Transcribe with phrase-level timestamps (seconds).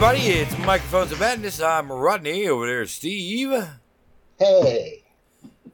[0.00, 0.28] everybody.
[0.28, 1.60] It's Microphones of Madness.
[1.60, 2.46] I'm Rodney.
[2.46, 3.66] Over there, Steve.
[4.38, 5.02] Hey.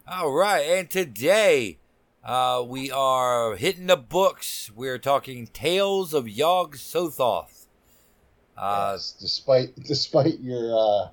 [0.09, 1.77] All right, and today
[2.25, 4.71] uh, we are hitting the books.
[4.75, 7.67] We're talking Tales of Yog Sothoth.
[8.57, 11.09] Uh, yes, despite despite your uh,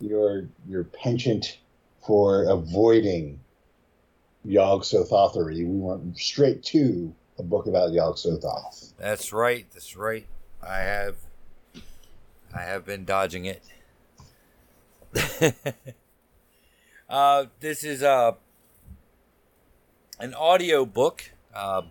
[0.00, 1.58] your your penchant
[2.06, 3.38] for avoiding
[4.46, 8.94] Yog Sothothery, we went straight to a book about Yog Sothoth.
[8.96, 9.66] That's right.
[9.74, 10.26] That's right.
[10.62, 11.16] I have
[12.54, 13.62] I have been dodging it.
[17.08, 18.32] uh, this is uh,
[20.18, 21.30] an audio book.
[21.54, 21.82] Uh,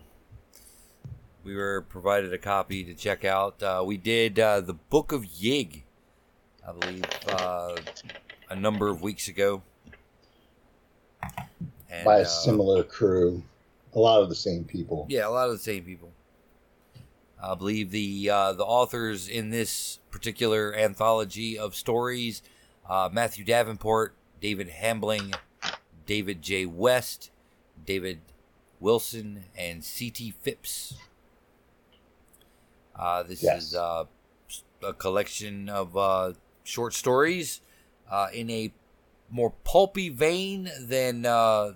[1.42, 3.62] we were provided a copy to check out.
[3.62, 5.82] Uh, we did uh, the Book of Yig,
[6.66, 7.76] I believe, uh,
[8.50, 9.62] a number of weeks ago.
[11.90, 13.42] And, By a uh, similar crew,
[13.94, 15.06] a lot of the same people.
[15.08, 16.12] Yeah, a lot of the same people.
[17.42, 22.42] I believe the uh, the authors in this particular anthology of stories
[22.90, 25.32] uh, Matthew Davenport, David Hambling,
[26.06, 26.66] David J.
[26.66, 27.30] West,
[27.86, 28.20] David
[28.80, 30.34] Wilson, and C.T.
[30.42, 30.94] Phipps.
[32.96, 33.62] Uh, this yes.
[33.62, 34.04] is uh,
[34.82, 36.32] a collection of uh,
[36.64, 37.60] short stories
[38.10, 38.72] uh, in a
[39.30, 41.74] more pulpy vein than uh,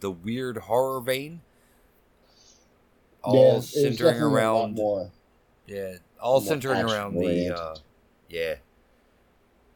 [0.00, 1.42] the weird horror vein.
[3.24, 4.78] All yeah, centering around.
[5.66, 7.76] Yeah, all centering around the uh,
[8.28, 8.56] yeah,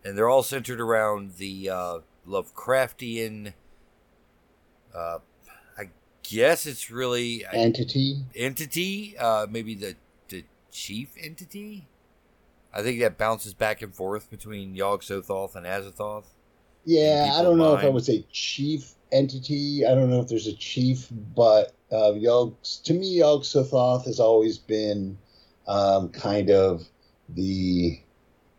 [0.04, 3.54] and they're all centered around the uh, Lovecraftian.
[4.94, 5.18] Uh,
[5.78, 5.88] I
[6.22, 8.24] guess it's really entity.
[8.34, 9.96] Entity, uh, maybe the
[10.28, 11.88] the chief entity.
[12.72, 16.26] I think that bounces back and forth between Yog Sothoth and Azathoth.
[16.84, 17.80] Yeah, I don't know mind.
[17.80, 19.86] if I would say chief entity.
[19.86, 24.20] I don't know if there's a chief, but uh, Yog to me, Yog Sothoth has
[24.20, 25.18] always been
[25.66, 26.86] um, kind of
[27.28, 28.00] the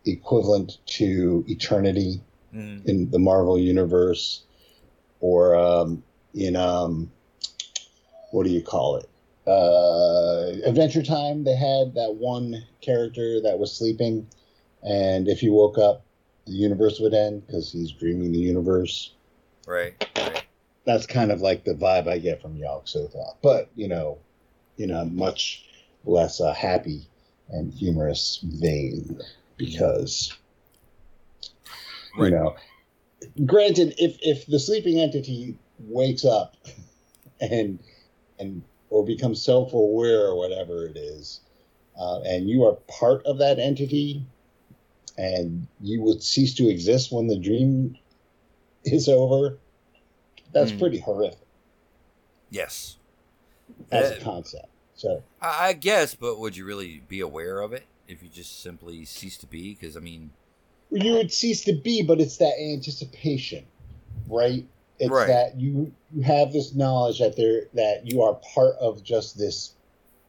[0.04, 2.20] equivalent to eternity
[2.54, 2.84] mm.
[2.86, 4.42] in the Marvel universe,
[5.20, 6.02] or um,
[6.34, 7.10] in um,
[8.30, 9.08] what do you call it?
[9.46, 11.44] Uh, Adventure Time.
[11.44, 14.26] They had that one character that was sleeping,
[14.82, 16.04] and if he woke up,
[16.46, 19.12] the universe would end because he's dreaming the universe.
[19.66, 19.94] Right.
[20.16, 20.44] Right.
[20.84, 24.18] That's kind of like the vibe I get from Yog Sothoth, but you know,
[24.76, 25.66] you know, much
[26.04, 27.06] less uh, happy
[27.50, 29.20] and humorous vein
[29.56, 30.32] because
[32.16, 32.26] right.
[32.26, 32.56] you know
[33.44, 36.56] granted if if the sleeping entity wakes up
[37.40, 37.78] and
[38.38, 41.40] and or becomes self-aware or whatever it is
[41.98, 44.24] uh, and you are part of that entity
[45.18, 47.96] and you would cease to exist when the dream
[48.84, 49.58] is over
[50.52, 50.78] that's mm.
[50.78, 51.46] pretty horrific
[52.50, 52.96] yes
[53.90, 57.84] as uh, a concept so I guess, but would you really be aware of it
[58.06, 59.74] if you just simply cease to be?
[59.74, 60.30] Because I mean,
[60.90, 63.64] you would cease to be, but it's that anticipation,
[64.28, 64.66] right?
[64.98, 65.26] It's right.
[65.26, 69.72] that you you have this knowledge that there that you are part of just this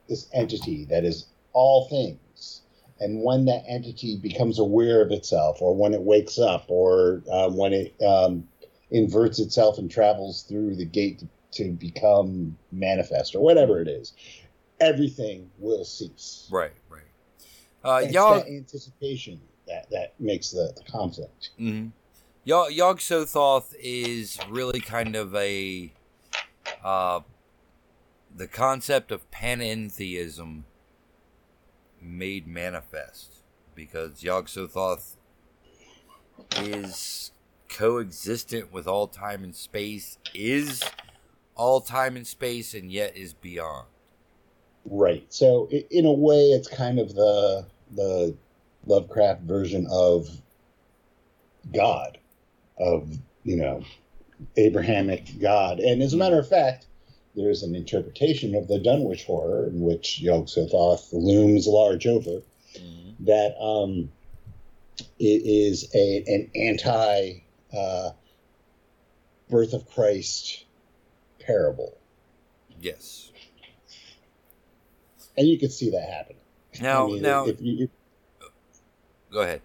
[0.07, 2.61] this entity that is all things.
[3.01, 7.49] And when that entity becomes aware of itself, or when it wakes up, or uh,
[7.49, 8.47] when it um,
[8.91, 11.27] inverts itself and travels through the gate to,
[11.63, 14.13] to become manifest, or whatever it is,
[14.79, 16.47] everything will cease.
[16.51, 17.03] Right, right.
[17.83, 21.51] Uh, y'all anticipation that that makes the, the conflict.
[21.59, 21.89] Mm-hmm.
[22.43, 25.93] Yog, Yog Sothoth is really kind of a
[26.83, 27.21] uh,
[28.35, 30.63] the concept of panentheism
[32.01, 33.35] made manifest
[33.75, 35.15] because Yog Sothoth
[36.57, 37.30] is
[37.71, 40.83] coexistent with all time and space, is
[41.55, 43.87] all time and space, and yet is beyond.
[44.85, 45.25] Right.
[45.29, 48.35] So in a way, it's kind of the the
[48.87, 50.27] Lovecraft version of
[51.73, 52.17] God,
[52.77, 53.83] of you know,
[54.57, 55.79] Abrahamic God.
[55.79, 56.87] And as a matter of fact,
[57.35, 62.41] there's an interpretation of the Dunwich horror in which Yog Sothoth looms large over
[62.75, 63.25] mm-hmm.
[63.25, 64.11] that um,
[65.19, 67.41] it is a an anti
[67.75, 68.11] uh,
[69.49, 70.65] birth of Christ
[71.39, 71.97] parable.
[72.79, 73.31] Yes
[75.37, 76.41] and you could see that happening.
[76.79, 78.49] Now, I mean, now, if you, if,
[79.31, 79.61] go ahead.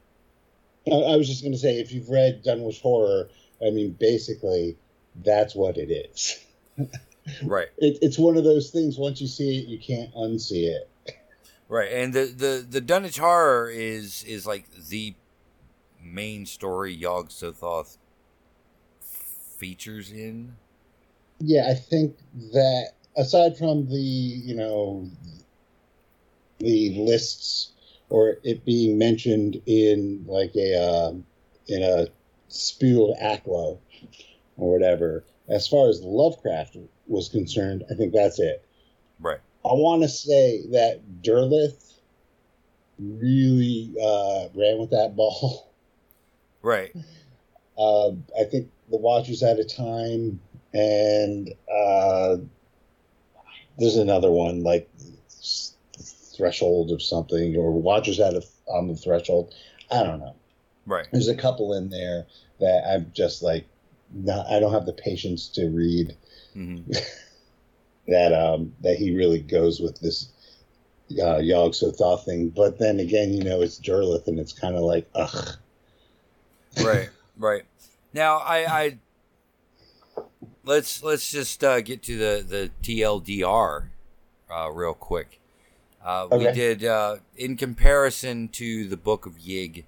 [0.86, 3.28] I was just going to say, if you've read Dunwich Horror,
[3.60, 4.76] I mean, basically,
[5.24, 6.44] that's what it is.
[7.42, 7.68] right.
[7.78, 8.96] It, it's one of those things.
[8.96, 10.88] Once you see it, you can't unsee it.
[11.68, 15.14] Right, and the the the Dunwich Horror is is like the
[16.06, 17.98] main story Yog Sothoth
[19.00, 20.56] features in.
[21.38, 22.16] Yeah, I think
[22.52, 25.08] that aside from the you know
[26.58, 27.72] the lists
[28.08, 31.12] or it being mentioned in like a uh,
[31.68, 32.06] in a
[32.48, 33.76] spew of Aqua
[34.56, 35.24] or whatever.
[35.48, 36.76] As far as Lovecraft
[37.06, 38.64] was concerned, I think that's it.
[39.20, 39.38] Right.
[39.64, 41.94] I want to say that Derleth
[42.98, 45.72] really uh, ran with that ball.
[46.62, 46.94] Right.
[47.78, 50.40] Uh, I think the Watchers out of time,
[50.72, 52.36] and uh,
[53.78, 54.88] there's another one like
[56.36, 59.54] Threshold of something, or Watchers out of on the Threshold.
[59.90, 60.34] I don't know.
[60.86, 61.06] Right.
[61.12, 62.26] There's a couple in there
[62.60, 63.66] that I'm just like,
[64.12, 66.16] not, I don't have the patience to read.
[66.56, 66.92] Mm-hmm.
[68.08, 70.28] that um that he really goes with this
[71.20, 72.48] uh, Yog Sothoth thing.
[72.50, 75.56] But then again, you know, it's Derleth, and it's kind of like, ugh.
[76.82, 77.64] Right, right.
[78.12, 78.98] Now, I, I
[80.64, 83.88] let's let's just uh, get to the the TLDR
[84.50, 85.40] uh, real quick.
[86.04, 86.46] Uh, okay.
[86.46, 89.84] We did uh, in comparison to the Book of Yig,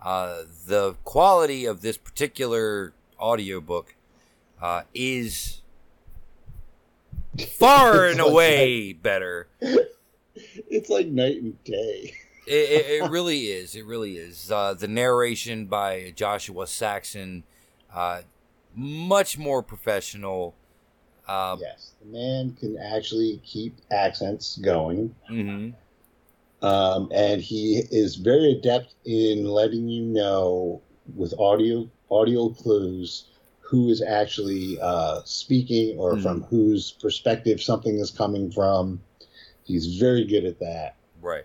[0.00, 3.94] uh, the quality of this particular audiobook
[4.60, 5.60] uh, is
[7.58, 9.48] far and away better.
[10.70, 12.14] It's like night and day.
[12.48, 13.74] It, it, it, really is.
[13.74, 14.50] It really is.
[14.50, 17.44] Uh, the narration by Joshua Saxon,
[17.94, 18.22] uh,
[18.74, 20.54] much more professional.
[21.26, 25.14] Uh, yes, the man can actually keep accents going.
[25.30, 25.70] Mm-hmm.
[26.64, 30.82] Um, and he is very adept in letting you know
[31.14, 33.28] with audio audio clues
[33.60, 36.22] who is actually uh, speaking or mm-hmm.
[36.22, 39.00] from whose perspective something is coming from.
[39.64, 40.96] He's very good at that.
[41.20, 41.44] Right.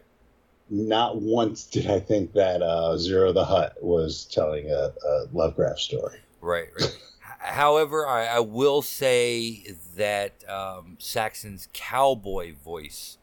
[0.73, 5.79] Not once did I think that uh, Zero the Hut was telling a, a Lovecraft
[5.79, 6.17] story.
[6.41, 6.69] Right.
[6.79, 6.97] right.
[7.37, 13.19] However, I, I, will say that um, Saxon's cowboy voice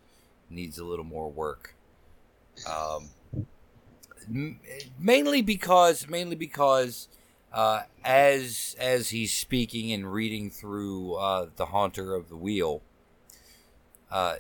[0.49, 1.75] needs a little more work.
[2.69, 3.09] Um,
[4.29, 4.61] m-
[4.97, 7.09] mainly because, mainly because
[7.53, 12.83] uh, as as he's speaking and reading through uh, the Haunter of the Wheel,
[14.09, 14.37] uh,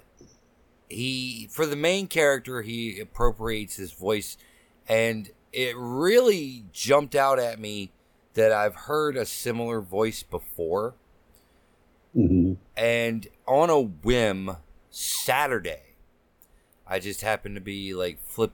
[0.91, 4.37] he for the main character he appropriates his voice,
[4.89, 7.93] and it really jumped out at me
[8.35, 10.95] that I've heard a similar voice before.
[12.17, 12.55] Mm-hmm.
[12.77, 14.57] And on a whim,
[14.91, 15.95] Saturday,
[16.87, 18.53] I just happened to be like flip.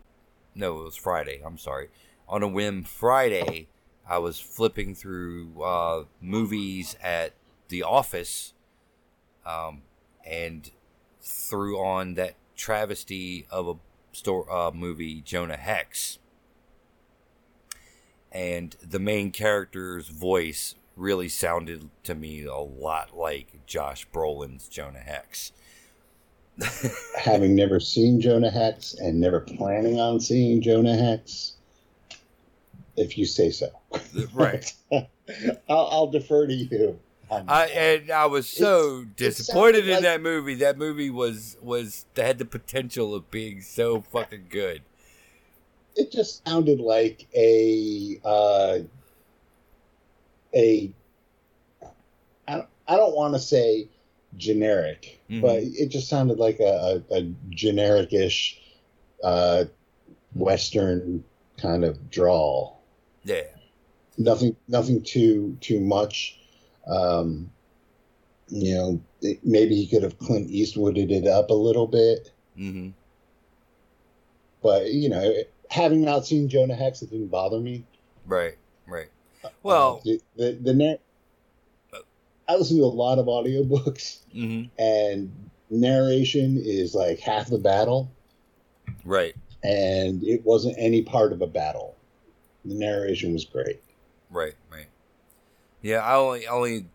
[0.54, 1.42] No, it was Friday.
[1.44, 1.88] I'm sorry.
[2.28, 3.68] On a whim, Friday.
[4.08, 7.32] I was flipping through uh, movies at
[7.68, 8.54] the office
[9.44, 9.82] um,
[10.24, 10.70] and
[11.26, 13.74] threw on that travesty of a
[14.12, 16.18] store uh, movie, Jonah Hex.
[18.32, 25.00] And the main character's voice really sounded to me a lot like Josh Brolin's Jonah
[25.00, 25.52] Hex.
[27.18, 31.54] Having never seen Jonah Hex and never planning on seeing Jonah Hex,
[32.96, 33.68] if you say so.
[34.32, 34.72] Right.
[34.92, 35.08] I'll,
[35.68, 36.98] I'll, defer to you.
[37.30, 40.54] I and I was so it's, disappointed in like, that movie.
[40.54, 44.82] That movie was was had the potential of being so fucking good.
[45.96, 48.78] It just sounded like a uh,
[50.54, 50.92] a
[52.46, 53.88] I don't, I don't want to say
[54.36, 55.40] generic, mm-hmm.
[55.40, 58.60] but it just sounded like a, a, a generic-ish
[59.24, 59.64] uh,
[60.34, 61.24] Western
[61.56, 62.80] kind of drawl.
[63.24, 63.42] Yeah.
[64.18, 66.38] Nothing, nothing too too much.
[66.86, 67.50] Um,
[68.48, 69.00] you know,
[69.42, 72.30] maybe he could have Clint Eastwooded it up a little bit.
[72.58, 72.90] Mm-hmm.
[74.62, 75.34] But you know,
[75.70, 77.84] having not seen Jonah Hex, it didn't bother me.
[78.26, 79.08] Right, right.
[79.44, 82.00] Uh, well, uh, the the, the na-
[82.48, 84.68] I listen to a lot of audiobooks, mm-hmm.
[84.78, 85.32] and
[85.70, 88.10] narration is like half the battle.
[89.04, 89.34] Right.
[89.64, 91.96] And it wasn't any part of a battle
[92.66, 93.80] the narration was great.
[94.30, 94.86] Right, right.
[95.86, 96.86] Yeah, I only only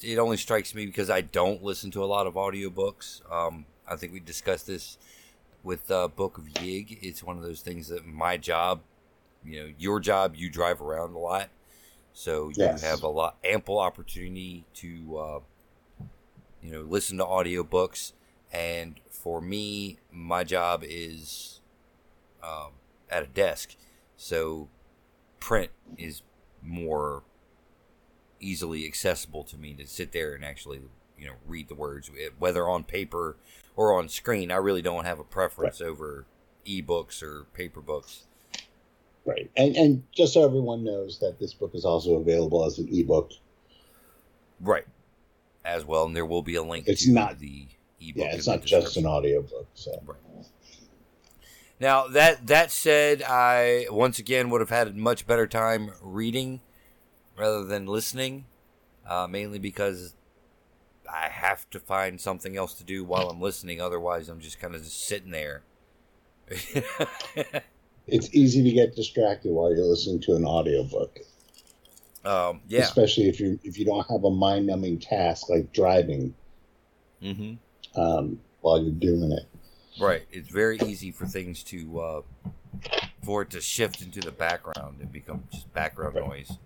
[0.00, 3.20] it only strikes me because I don't listen to a lot of audiobooks.
[3.30, 4.96] Um, I think we discussed this
[5.62, 6.96] with uh, Book of Yig.
[7.02, 8.80] It's one of those things that my job,
[9.44, 11.50] you know, your job, you drive around a lot,
[12.14, 12.80] so you yes.
[12.80, 15.40] have a lot ample opportunity to, uh,
[16.62, 18.14] you know, listen to audiobooks.
[18.50, 21.60] And for me, my job is
[22.42, 22.70] um,
[23.10, 23.76] at a desk,
[24.16, 24.70] so
[25.40, 26.22] print is
[26.62, 27.22] more
[28.40, 30.80] easily accessible to me to sit there and actually
[31.18, 33.36] you know read the words eh, whether on paper
[33.76, 34.50] or on screen.
[34.50, 35.88] I really don't have a preference right.
[35.88, 36.26] over
[36.66, 38.24] ebooks or paper books.
[39.24, 39.50] Right.
[39.56, 43.32] And and just so everyone knows that this book is also available as an ebook.
[44.60, 44.86] Right.
[45.64, 47.66] As well and there will be a link it's not the
[48.00, 49.92] ebook yeah it's not just an audiobook so.
[50.06, 50.16] Right.
[51.80, 56.60] Now that that said, I once again would have had a much better time reading
[57.40, 58.44] rather than listening,
[59.08, 60.14] uh, mainly because
[61.10, 63.80] I have to find something else to do while I'm listening.
[63.80, 65.62] Otherwise, I'm just kind of just sitting there.
[68.06, 71.20] it's easy to get distracted while you're listening to an audiobook.
[72.24, 76.34] Um, yeah, especially if you if you don't have a mind numbing task like driving
[77.22, 77.54] mm-hmm.
[77.98, 79.48] um, while you're doing it.
[79.98, 80.22] Right.
[80.30, 82.22] It's very easy for things to uh,
[83.22, 86.26] for it to shift into the background and become just background right.
[86.26, 86.58] noise.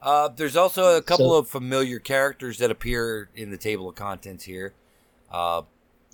[0.00, 3.94] Uh, there's also a couple so, of familiar characters that appear in the table of
[3.94, 4.74] contents here.
[5.32, 5.62] Uh,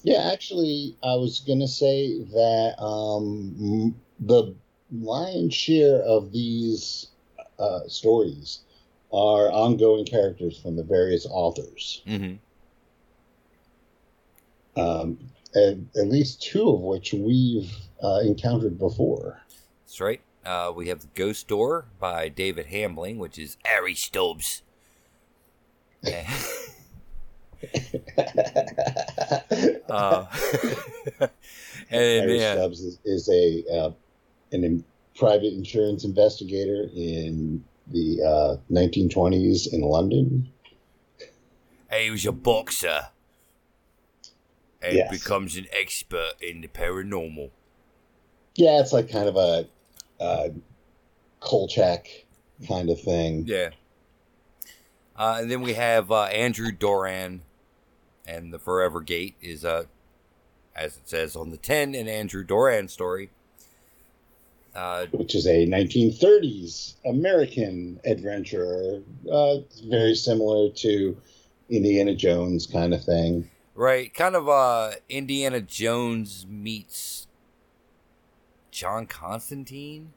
[0.02, 4.54] yeah, actually, I was gonna say that um, the
[4.90, 7.08] lion's share of these
[7.58, 8.60] uh, stories
[9.12, 12.02] are ongoing characters from the various authors.
[12.06, 12.34] Mm-hmm.
[14.80, 15.18] Um,
[15.54, 17.70] at, at, least two of which we've
[18.02, 19.42] uh, encountered before.
[19.84, 20.20] That's right.
[20.44, 24.62] Uh, we have The Ghost Door by David Hambling, which is Harry Stubbs.
[29.88, 30.26] uh,
[31.20, 31.30] and
[31.90, 32.54] Harry yeah.
[32.54, 33.92] Stubbs is, is a uh,
[34.50, 34.84] an in,
[35.14, 40.48] private insurance investigator in the uh, 1920s in London.
[41.92, 43.08] He was a boxer
[44.80, 45.10] and yes.
[45.10, 47.50] becomes an expert in the paranormal.
[48.56, 49.66] Yeah, it's like kind of a
[50.22, 50.48] uh,
[51.40, 52.06] Kolchak
[52.68, 53.44] kind of thing.
[53.46, 53.70] Yeah.
[55.16, 57.42] Uh, and then we have uh, Andrew Doran,
[58.26, 59.84] and the Forever Gate is, uh,
[60.74, 63.30] as it says on the 10, an Andrew Doran story.
[64.74, 71.16] Uh, Which is a 1930s American adventurer, uh, very similar to
[71.68, 73.50] Indiana Jones kind of thing.
[73.74, 77.26] Right, kind of uh, Indiana Jones meets
[78.72, 80.12] John Constantine.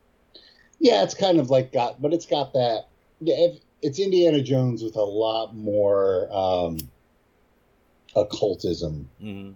[0.80, 2.88] Yeah, it's kind of like got, but it's got that.
[3.20, 3.48] Yeah,
[3.82, 6.78] it's Indiana Jones with a lot more um,
[8.16, 9.52] occultism mm-hmm.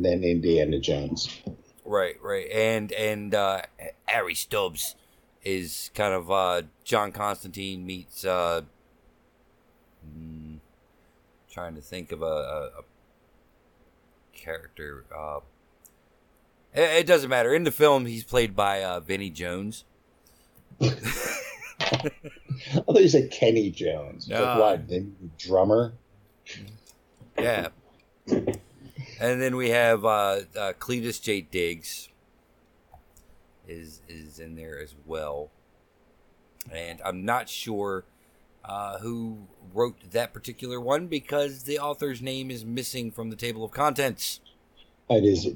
[0.00, 1.42] than Indiana Jones.
[1.84, 3.62] Right, right, and and uh,
[4.04, 4.94] Harry Stubbs
[5.42, 8.24] is kind of uh, John Constantine meets.
[8.24, 8.62] Uh,
[10.06, 10.58] mm,
[11.50, 12.82] trying to think of a, a, a
[14.32, 15.04] character.
[15.14, 15.40] Uh,
[16.74, 17.54] it, doesn't matter.
[17.54, 19.84] In the film, he's played by uh, Vinnie Jones.
[20.80, 20.88] I
[22.86, 24.28] thought you said Kenny Jones.
[24.28, 24.42] No.
[24.42, 24.88] Like what?
[24.88, 25.06] The
[25.38, 25.92] drummer?
[27.38, 27.68] Yeah.
[28.26, 31.42] And then we have uh, uh, Cletus J.
[31.42, 32.08] Diggs
[33.68, 35.50] is is in there as well,
[36.72, 38.04] and I'm not sure
[38.64, 43.64] uh, who wrote that particular one because the author's name is missing from the table
[43.64, 44.40] of contents.
[45.08, 45.48] It is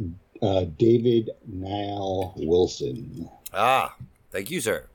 [0.42, 3.28] uh, David Niall Wilson.
[3.52, 3.96] Ah,
[4.30, 4.86] thank you, sir.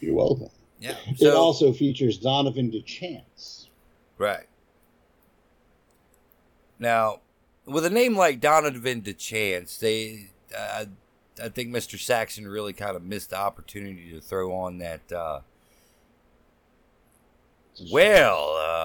[0.00, 0.48] You're welcome.
[0.80, 0.96] Yeah.
[1.16, 3.68] So, it also features Donovan DeChance.
[4.16, 4.46] Right.
[6.78, 7.20] Now,
[7.66, 10.86] with a name like Donovan DeChance, they, uh,
[11.42, 11.98] I think Mr.
[11.98, 15.12] Saxon really kind of missed the opportunity to throw on that.
[15.12, 15.40] Uh,
[17.90, 18.79] well, uh,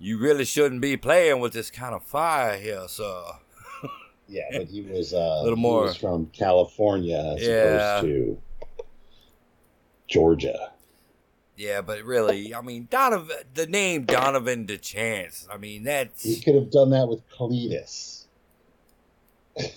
[0.00, 3.22] you really shouldn't be playing with this kind of fire here, sir.
[4.28, 7.98] yeah, but he was uh, a little more from California as yeah.
[7.98, 8.38] opposed to
[10.08, 10.72] Georgia.
[11.56, 15.46] Yeah, but really, I mean, Donovan, the name Donovan DeChance.
[15.52, 18.24] I mean, that's he could have done that with Cletus.
[19.56, 19.68] In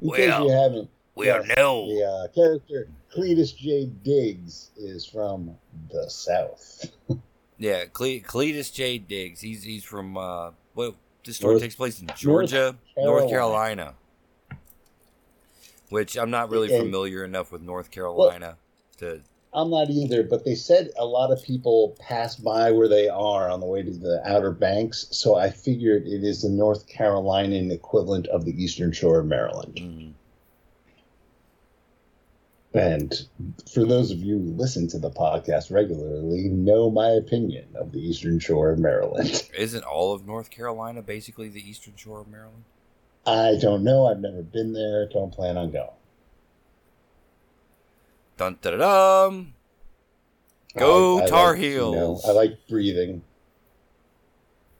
[0.00, 3.86] well, you haven't, well, yes, no, the uh, character Cletus J.
[4.04, 5.56] Diggs is from
[5.90, 6.84] the South.
[7.60, 8.98] yeah, Cle- Cletus J.
[8.98, 9.40] Diggs.
[9.40, 13.28] He's he's from uh, well, this story North, takes place in Georgia, North Carolina.
[13.28, 13.94] North Carolina.
[15.90, 18.56] Which I'm not really and, familiar enough with North Carolina
[19.00, 19.20] well, to
[19.52, 23.50] I'm not either, but they said a lot of people pass by where they are
[23.50, 27.70] on the way to the Outer Banks, so I figured it is the North Carolinian
[27.72, 29.74] equivalent of the Eastern Shore of Maryland.
[29.74, 30.12] Mm.
[32.72, 33.12] And
[33.72, 37.98] for those of you who listen to the podcast regularly, know my opinion of the
[37.98, 39.48] Eastern Shore of Maryland.
[39.58, 42.62] Isn't all of North Carolina basically the Eastern Shore of Maryland?
[43.26, 44.06] I don't know.
[44.06, 45.08] I've never been there.
[45.08, 45.88] Don't plan on going.
[48.36, 49.52] Dun dun dun.
[50.76, 51.94] Go I, I Tar like, Heels.
[51.94, 53.22] You know, I like breathing.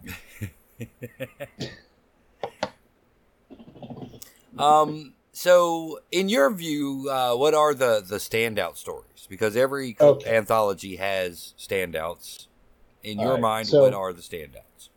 [4.59, 5.13] um.
[5.41, 9.27] So, in your view, uh, what are the the standout stories?
[9.27, 10.37] Because every okay.
[10.37, 12.49] anthology has standouts.
[13.03, 13.41] In All your right.
[13.41, 14.91] mind, so, what are the standouts?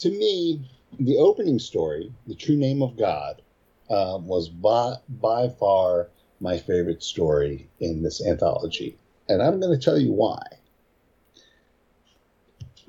[0.00, 0.68] To me,
[0.98, 3.40] the opening story, The True Name of God,
[3.88, 6.08] uh, was by, by far
[6.40, 8.98] my favorite story in this anthology.
[9.30, 10.42] And I'm going to tell you why.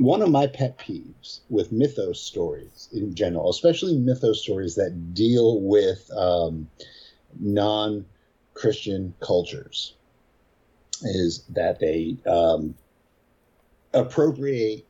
[0.01, 5.61] One of my pet peeves with mythos stories in general, especially mythos stories that deal
[5.61, 6.67] with um,
[7.39, 8.07] non
[8.55, 9.93] Christian cultures,
[11.03, 12.73] is that they um,
[13.93, 14.87] appropriate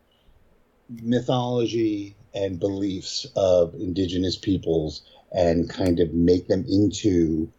[1.03, 5.01] mythology and beliefs of indigenous peoples
[5.33, 7.51] and kind of make them into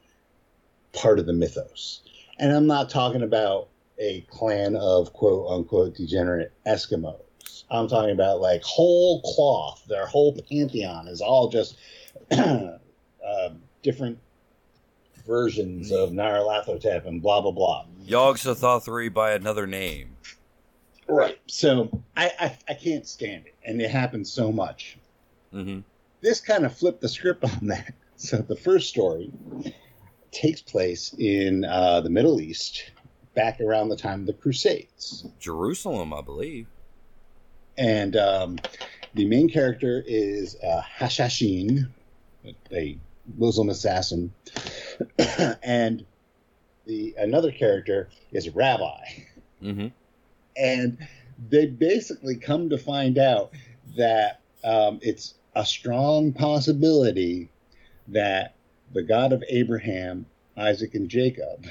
[0.94, 2.00] part of the mythos.
[2.38, 3.68] And I'm not talking about
[3.99, 7.21] a clan of quote unquote degenerate Eskimos.
[7.73, 9.85] I'm talking about like whole cloth.
[9.88, 11.76] Their whole pantheon is all just
[12.31, 12.79] uh,
[13.83, 14.19] different
[15.26, 17.87] versions of Nyarlathotep and blah blah blah.
[18.05, 20.17] Yog Sothoth by another name.
[21.09, 21.38] Right.
[21.47, 24.99] So I, I, I can't stand it, and it happens so much.
[25.52, 25.81] Mm-hmm.
[26.21, 27.95] This kind of flipped the script on that.
[28.17, 29.33] So the first story
[30.31, 32.93] takes place in uh, the Middle East,
[33.35, 35.26] back around the time of the Crusades.
[35.41, 36.69] Jerusalem, I believe.
[37.76, 38.59] And um,
[39.14, 41.88] the main character is uh, Hashashin,
[42.73, 42.99] a
[43.38, 44.33] Muslim assassin,
[45.62, 46.05] and
[46.87, 49.05] the another character is Rabbi.
[49.62, 49.87] Mm-hmm
[50.57, 50.99] and
[51.49, 53.52] they basically come to find out
[53.97, 57.50] that um, it's a strong possibility
[58.09, 58.55] that
[58.93, 60.26] the God of Abraham,
[60.57, 61.67] Isaac, and Jacob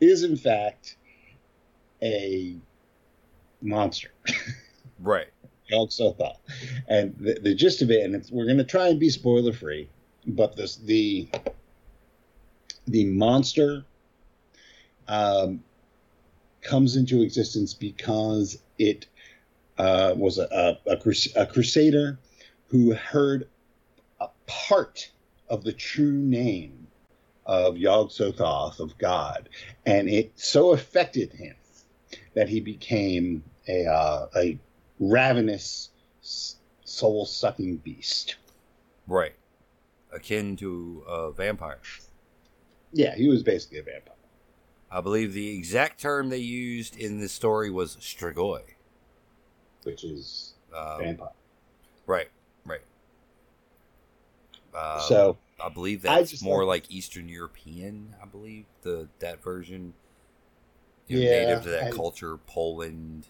[0.00, 0.96] is in fact
[2.02, 2.56] a
[3.62, 4.10] monster.
[5.04, 5.28] Right.
[5.70, 6.40] Thought,
[6.88, 9.88] and the, the gist of it, and we're going to try and be spoiler free,
[10.26, 11.28] but this the
[12.86, 13.84] the monster
[15.08, 15.64] um,
[16.60, 19.06] comes into existence because it
[19.78, 22.18] uh, was a, a, a, crusader
[22.68, 23.48] who heard
[24.20, 25.10] a part
[25.48, 26.86] of the true name
[27.46, 29.48] of Yog Sothoth, of God,
[29.86, 31.56] and it so affected him
[32.34, 34.58] that he became a, uh, a
[34.98, 38.36] ravenous, soul sucking beast.
[39.06, 39.34] Right.
[40.12, 41.80] Akin to a vampire.
[42.92, 44.14] Yeah, he was basically a vampire.
[44.90, 48.62] I believe the exact term they used in this story was strigoi,
[49.82, 51.28] which is um, vampire.
[52.06, 52.28] Right,
[52.64, 52.82] right.
[54.72, 58.14] Um, so I believe that's more like, like Eastern European.
[58.22, 59.94] I believe the that version.
[61.08, 63.26] You know, yeah, native to that I, culture, Poland.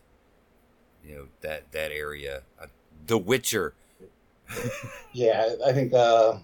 [1.06, 2.42] You know that that area.
[2.60, 2.66] Uh,
[3.06, 3.74] the Witcher.
[5.12, 6.38] yeah, I think uh,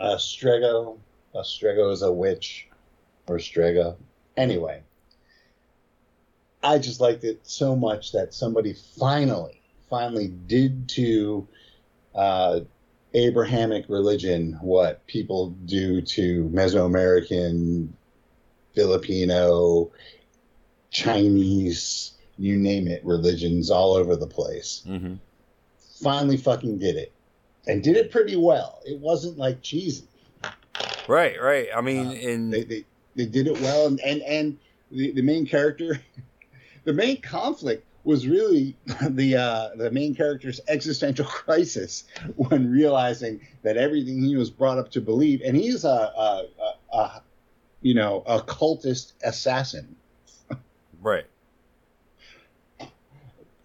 [0.00, 0.98] uh, Strego.
[1.34, 2.68] Uh, Strego is a witch
[3.26, 3.96] or Strega.
[4.36, 4.82] Anyway,
[6.62, 11.46] I just liked it so much that somebody finally, finally did to
[12.14, 12.60] uh,
[13.14, 17.88] Abrahamic religion what people do to Mesoamerican,
[18.74, 19.90] Filipino,
[20.90, 24.82] Chinese, you name it, religions all over the place.
[24.86, 25.14] Mm-hmm.
[26.02, 27.12] Finally, fucking did it,
[27.66, 28.80] and did it pretty well.
[28.86, 30.04] It wasn't like cheesy.
[31.08, 31.68] Right, right.
[31.74, 32.84] I mean, uh, in they, they
[33.16, 34.58] they did it well, and and, and
[34.90, 36.00] the, the main character,
[36.84, 38.76] the main conflict was really
[39.10, 42.04] the uh, the main character's existential crisis
[42.36, 46.96] when realizing that everything he was brought up to believe, and he's a, a, a,
[46.96, 47.22] a
[47.82, 49.96] you know a cultist assassin,
[51.02, 51.26] right?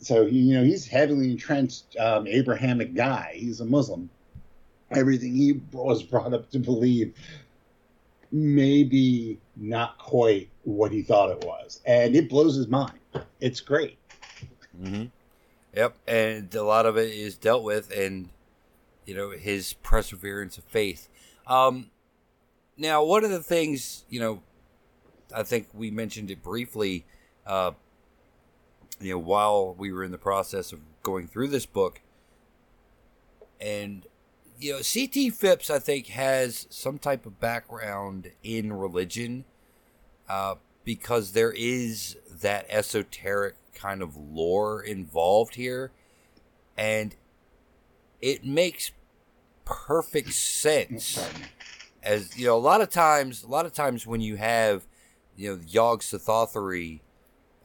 [0.04, 3.34] So you know he's heavily entrenched um, Abrahamic guy.
[3.36, 4.10] He's a Muslim.
[4.92, 7.16] Everything he was brought up to believe
[8.32, 13.00] maybe not quite what he thought it was, and it blows his mind.
[13.40, 13.98] It's great.
[14.82, 15.06] Mm-hmm.
[15.76, 18.30] Yep, and a lot of it is dealt with, and
[19.06, 21.08] you know his perseverance of faith.
[21.48, 21.92] Um,
[22.78, 24.42] now, one of the things you know,
[25.34, 27.06] I think we mentioned it briefly.
[27.46, 27.72] Uh,
[29.00, 32.02] you know, while we were in the process of going through this book,
[33.60, 34.06] and
[34.60, 39.46] you know, CT Phipps, I think, has some type of background in religion
[40.30, 45.92] uh, because there is that esoteric kind of lore involved here.
[46.78, 47.16] And
[48.22, 48.92] it makes
[49.66, 51.30] perfect sense.
[52.02, 54.86] As you know, a lot of times, a lot of times when you have,
[55.36, 57.02] you know, Yog Sothothery,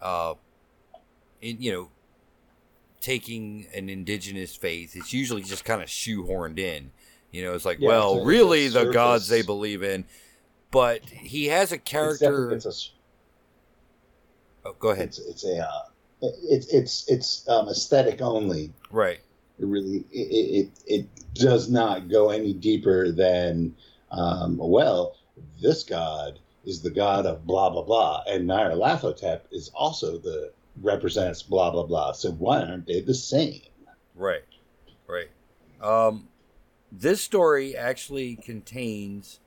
[0.01, 0.35] uh,
[1.41, 1.91] in, you know,
[3.01, 6.91] taking an indigenous faith, it's usually just kind of shoehorned in.
[7.31, 10.07] You know, it's like, yeah, well, it's really, the gods they believe in,
[10.71, 12.53] but he has a character.
[12.53, 12.93] It's, it's
[14.65, 15.09] a, oh, go ahead.
[15.09, 15.83] It's, it's a uh,
[16.23, 19.21] it's it's it's um, aesthetic only, right?
[19.59, 23.75] It really it it, it does not go any deeper than
[24.11, 25.17] um, well,
[25.61, 31.43] this god is the god of blah blah blah, and Nyarlathotep is also the represents
[31.43, 32.13] blah blah blah.
[32.13, 33.63] So why aren't they the same?
[34.15, 34.45] Right,
[35.07, 35.29] right.
[35.81, 36.29] Um,
[36.91, 39.41] this story actually contains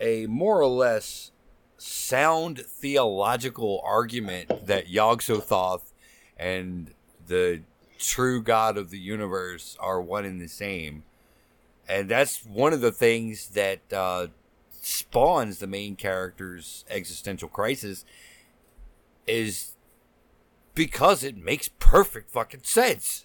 [0.00, 1.30] a more or less
[1.78, 5.92] sound theological argument that Yog Sothoth
[6.36, 6.92] and
[7.26, 7.62] the
[7.98, 11.04] true God of the universe are one and the same.
[11.88, 14.28] And that's one of the things that uh,
[14.70, 18.04] spawns the main character's existential crisis
[19.26, 19.75] is
[20.76, 23.24] because it makes perfect fucking sense.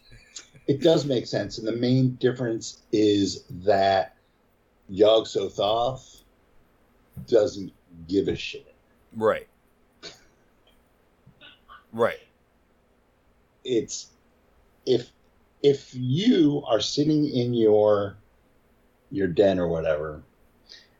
[0.67, 1.59] It does make sense.
[1.59, 4.15] And the main difference is that
[4.89, 6.23] Yog Sothoth
[7.27, 7.71] doesn't
[8.07, 8.73] give a shit.
[9.15, 9.47] Right.
[11.91, 12.19] Right.
[13.63, 14.07] It's
[14.85, 15.11] if
[15.61, 18.15] if you are sitting in your
[19.11, 20.23] your den or whatever,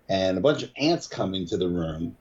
[0.10, 2.16] and a bunch of ants come into the room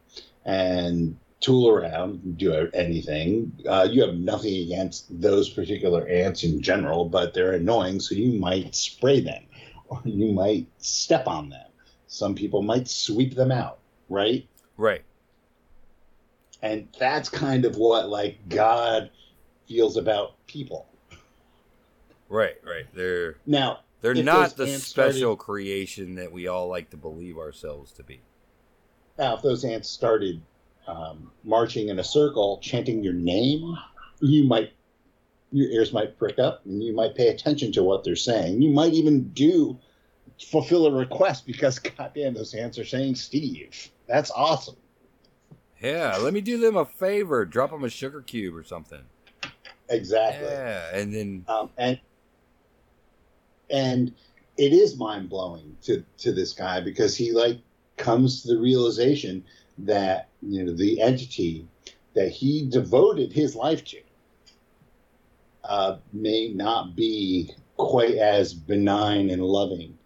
[0.44, 3.52] and tool around, do anything.
[3.66, 8.38] Uh, you have nothing against those particular ants in general, but they're annoying, so you
[8.38, 9.42] might spray them
[9.88, 11.66] or you might step on them.
[12.06, 14.46] Some people might sweep them out, right?
[14.76, 15.02] Right.
[16.62, 19.10] And that's kind of what like God
[19.66, 20.86] feels about people.
[22.28, 22.86] Right, right.
[22.94, 27.92] They're now they're not the special started, creation that we all like to believe ourselves
[27.92, 28.20] to be.
[29.18, 30.40] Now, if those ants started
[30.90, 33.76] um, marching in a circle, chanting your name,
[34.20, 34.72] you might
[35.52, 38.62] your ears might prick up, and you might pay attention to what they're saying.
[38.62, 39.78] You might even do
[40.40, 43.90] fulfill a request because, goddamn, those ants are saying Steve.
[44.06, 44.76] That's awesome.
[45.80, 47.44] Yeah, let me do them a favor.
[47.44, 49.02] Drop them a sugar cube or something.
[49.88, 50.46] Exactly.
[50.46, 51.98] Yeah, and then um, and
[53.70, 54.14] and
[54.56, 57.58] it is mind blowing to to this guy because he like
[57.96, 59.44] comes to the realization
[59.86, 61.66] that you know the entity
[62.14, 64.00] that he devoted his life to
[65.64, 69.96] uh, may not be quite as benign and loving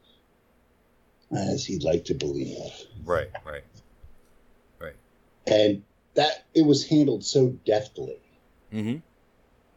[1.33, 2.59] as he'd like to believe.
[3.05, 3.65] Right, right,
[4.79, 4.95] right.
[5.47, 5.83] And
[6.15, 8.19] that it was handled so deftly.
[8.73, 8.99] Mm-hmm.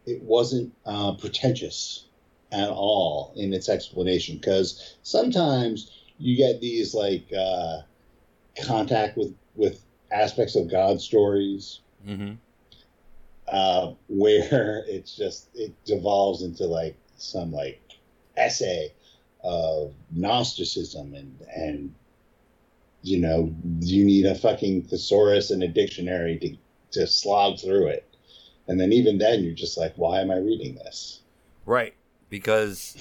[0.06, 2.06] It wasn't uh, pretentious
[2.52, 7.80] at all in its explanation because sometimes you get these like uh,
[8.66, 12.34] contact with with aspects of God stories mm-hmm.
[13.48, 17.82] uh, where it's just it devolves into like some like
[18.36, 18.94] essay
[19.44, 21.94] of Gnosticism and and
[23.04, 26.58] you know you need a fucking thesaurus and a dictionary to
[27.00, 28.08] to slog through it,
[28.68, 31.22] and then even then you're just like, why am I reading this?
[31.66, 31.94] Right,
[32.30, 32.98] because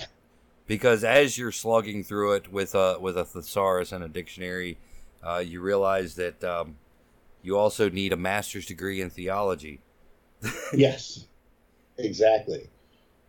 [0.66, 4.78] because as you're slugging through it with a with a thesaurus and a dictionary,
[5.22, 6.76] uh, you realize that um,
[7.46, 9.78] you also need a master's degree in theology.
[10.72, 11.28] yes,
[11.96, 12.68] exactly.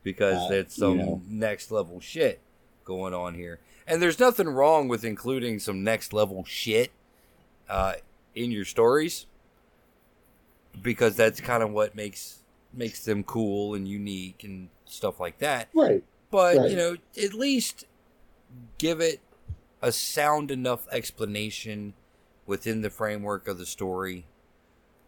[0.01, 1.21] Because uh, it's some you know.
[1.27, 2.41] next level shit
[2.83, 3.59] going on here.
[3.85, 6.91] And there's nothing wrong with including some next level shit
[7.69, 7.93] uh,
[8.33, 9.27] in your stories
[10.81, 12.39] because that's kind of what makes
[12.73, 15.69] makes them cool and unique and stuff like that.
[15.75, 16.03] Right.
[16.31, 16.71] But, right.
[16.71, 17.85] you know, at least
[18.79, 19.19] give it
[19.79, 21.93] a sound enough explanation
[22.47, 24.25] within the framework of the story.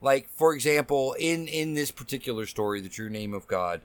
[0.02, 3.82] Like, for example, in in this particular story, the true name of God,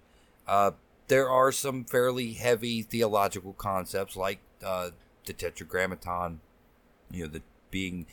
[0.46, 0.72] uh,
[1.08, 4.90] there are some fairly heavy theological concepts, like uh,
[5.24, 6.40] the Tetragrammaton.
[7.10, 8.06] You know, the being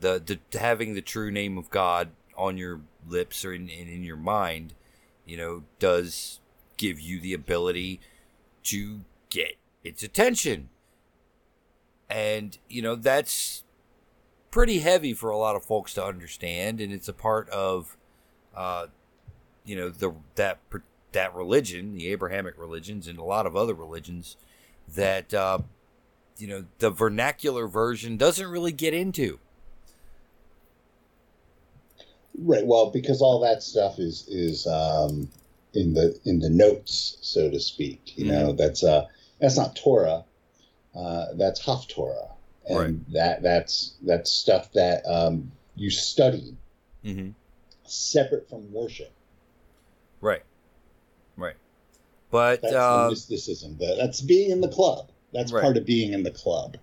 [0.00, 4.02] the the having the true name of God on your lips or in, in, in
[4.02, 4.74] your mind,
[5.24, 6.40] you know, does
[6.76, 8.00] give you the ability
[8.64, 10.68] to get its attention.
[12.08, 13.64] And, you know, that's
[14.50, 17.96] pretty heavy for a lot of folks to understand, and it's a part of,
[18.54, 18.86] uh,
[19.64, 20.58] you know, the that
[21.12, 24.36] that religion, the Abrahamic religions, and a lot of other religions
[24.94, 25.58] that uh,
[26.38, 29.38] you know the vernacular version doesn't really get into.
[32.38, 32.66] Right.
[32.66, 35.28] Well, because all that stuff is is um,
[35.74, 38.16] in the in the notes, so to speak.
[38.16, 38.34] You mm-hmm.
[38.34, 39.06] know, that's uh
[39.40, 40.24] that's not Torah.
[40.94, 42.35] Uh, that's Haftorah
[42.66, 43.12] and right.
[43.12, 46.56] that that's that's stuff that um, you study
[47.04, 47.30] mm-hmm.
[47.84, 49.12] separate from worship.
[50.20, 50.42] Right,
[51.36, 51.56] right.
[52.30, 53.78] But that's uh, mysticism.
[53.78, 55.10] That's being in the club.
[55.32, 55.62] That's right.
[55.62, 56.76] part of being in the club.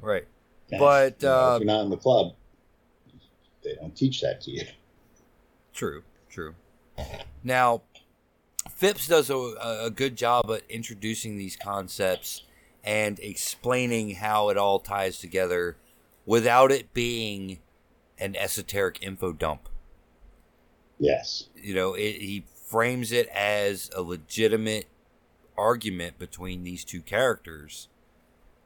[0.00, 0.26] Right.
[0.70, 2.34] But if, you know, uh, if you're not in the club,
[3.64, 4.64] they don't teach that to you.
[5.72, 6.02] True.
[6.28, 6.54] True.
[7.42, 7.82] Now,
[8.70, 9.54] Phipps does a,
[9.84, 12.42] a good job at introducing these concepts
[12.88, 15.76] and explaining how it all ties together
[16.24, 17.58] without it being
[18.18, 19.68] an esoteric info dump.
[20.98, 21.50] Yes.
[21.54, 24.86] You know, it, he frames it as a legitimate
[25.54, 27.88] argument between these two characters.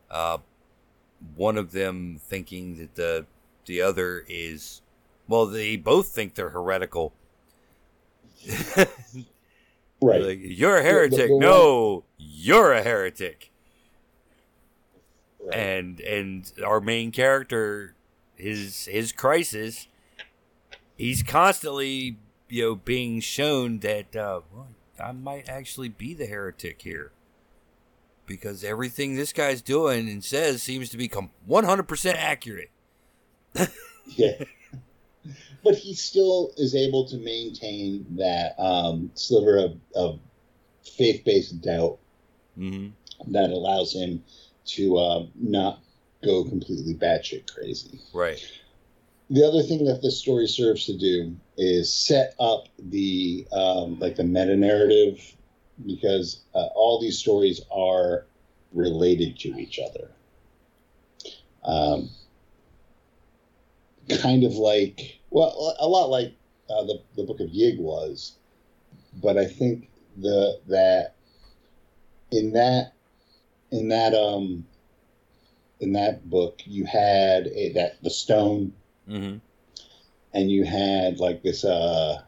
[0.09, 0.39] Uh,
[1.35, 3.27] one of them thinking that the
[3.65, 4.83] the other is,
[5.27, 7.13] well, they both think they're heretical.
[10.01, 10.23] right.
[10.23, 11.11] Like, you're a heretic.
[11.11, 12.03] The, the, the no, one...
[12.19, 13.52] you're a heretic.
[15.45, 15.57] Right.
[15.57, 17.95] And and our main character,
[18.37, 19.89] his his crisis,
[20.97, 24.69] he's constantly you know being shown that uh, well,
[25.03, 27.13] I might actually be the heretic here
[28.27, 32.71] because everything this guy's doing and says seems to be 100% accurate.
[34.07, 34.45] yeah.
[35.65, 40.19] But he still is able to maintain that um, sliver of, of
[40.83, 41.99] faith based doubt
[42.59, 43.33] mm-hmm.
[43.33, 44.25] that allows him
[44.65, 45.81] to uh, not
[46.25, 48.01] go completely batshit crazy.
[48.15, 48.41] Right.
[49.31, 54.17] The other thing that this story serves to do is set up the um, like
[54.17, 55.35] the meta narrative
[55.87, 58.27] because uh, all these stories are
[58.73, 60.11] related to each other.
[61.65, 62.11] Um,
[64.21, 66.35] kind of like, well, a lot like
[66.69, 68.37] uh, the the Book of Yig was,
[69.23, 71.15] but I think the that
[72.31, 72.95] in that
[73.73, 74.65] in that um
[75.81, 78.73] in that book you had a, that the stone,
[79.09, 79.39] mm-hmm.
[80.33, 82.23] and you had like this uh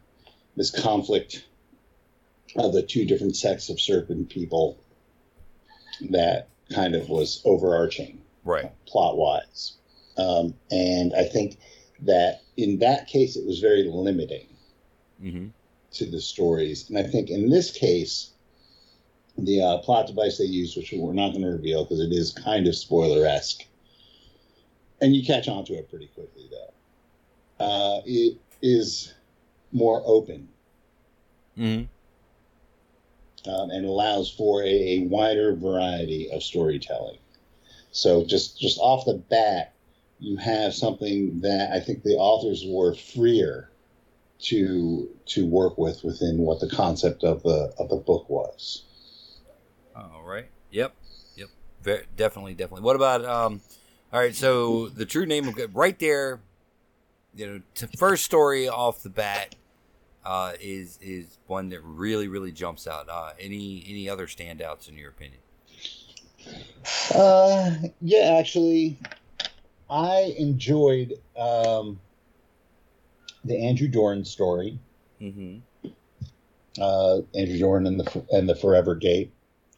[0.57, 1.45] this conflict
[2.57, 4.79] of the two different sects of serpent people
[6.11, 9.75] that kind of was overarching, right, plot wise.
[10.17, 11.59] Um, and I think
[12.03, 14.47] that in that case, it was very limiting
[15.23, 15.47] mm-hmm.
[15.93, 16.89] to the stories.
[16.89, 18.31] And I think in this case,
[19.39, 22.33] the uh, plot device they use, which we're not going to reveal because it is
[22.33, 23.65] kind of spoiler esque,
[25.01, 29.13] and you catch on to it pretty quickly, though, uh, it is
[29.73, 30.49] more open.
[31.59, 31.85] Mm-hmm
[33.47, 37.19] um, and allows for a, a, wider variety of storytelling.
[37.91, 39.75] So just just off the bat,
[40.19, 43.71] you have something that I think the authors were freer
[44.41, 48.85] to to work with within what the concept of the of the book was.
[49.97, 50.49] All right.
[50.71, 50.95] Yep.
[51.37, 51.49] Yep.
[51.83, 52.55] Very, definitely.
[52.55, 52.83] Definitely.
[52.83, 53.61] What about um?
[54.13, 54.35] All right.
[54.35, 56.41] So the true name of right there,
[57.35, 59.55] you know, first story off the bat
[60.25, 63.09] uh, is is one that really really jumps out.
[63.09, 65.41] Uh, any any other standouts in your opinion?
[67.15, 68.99] Uh, yeah, actually,
[69.89, 72.01] I enjoyed um,
[73.45, 74.79] the Andrew Doran story.
[75.21, 75.89] Mm-hmm.
[76.81, 79.33] Uh, Andrew Doran and the and the Forever Gate.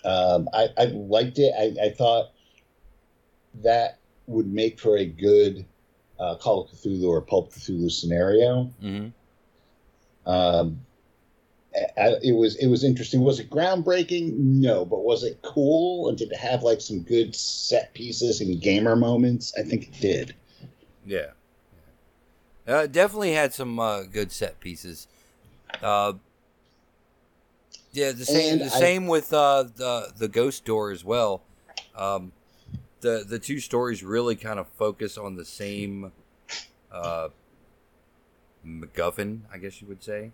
[0.07, 1.53] Um, I, I liked it.
[1.59, 2.31] I, I thought
[3.63, 5.67] that would make for a good
[6.19, 8.73] uh, Call of Cthulhu or Pulp Cthulhu scenario.
[8.83, 10.31] Mm-hmm.
[10.31, 10.81] Um,
[11.77, 13.21] it was it was interesting.
[13.21, 14.33] Was it groundbreaking?
[14.39, 16.09] No, but was it cool?
[16.09, 19.53] And did it have like some good set pieces and gamer moments?
[19.59, 20.35] I think it did.
[21.05, 21.33] Yeah,
[22.67, 25.07] uh, definitely had some uh, good set pieces.
[25.83, 26.15] Uh,
[27.93, 31.43] yeah, the same and the I, same with uh, the the ghost door as well.
[31.97, 32.33] Um,
[33.01, 36.13] the the two stories really kind of focus on the same
[36.93, 37.29] uh,
[38.67, 40.33] MacGuffin, I guess you would say.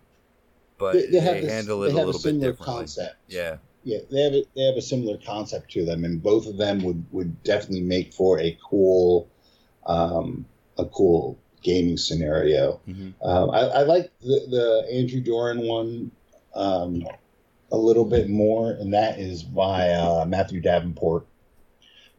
[0.77, 2.65] But they, they, they this, handle it they a little a bit differently.
[2.65, 3.15] Concept.
[3.27, 3.57] Yeah.
[3.85, 6.83] Yeah, they have a, they have a similar concept to them, and both of them
[6.83, 9.27] would, would definitely make for a cool,
[9.85, 10.45] um,
[10.77, 12.79] a cool gaming scenario.
[12.87, 13.27] Mm-hmm.
[13.27, 16.11] Um, I, I, like the, the Andrew Doran one
[16.55, 17.05] um,
[17.73, 21.25] a little bit more, and that is by uh, Matthew Davenport,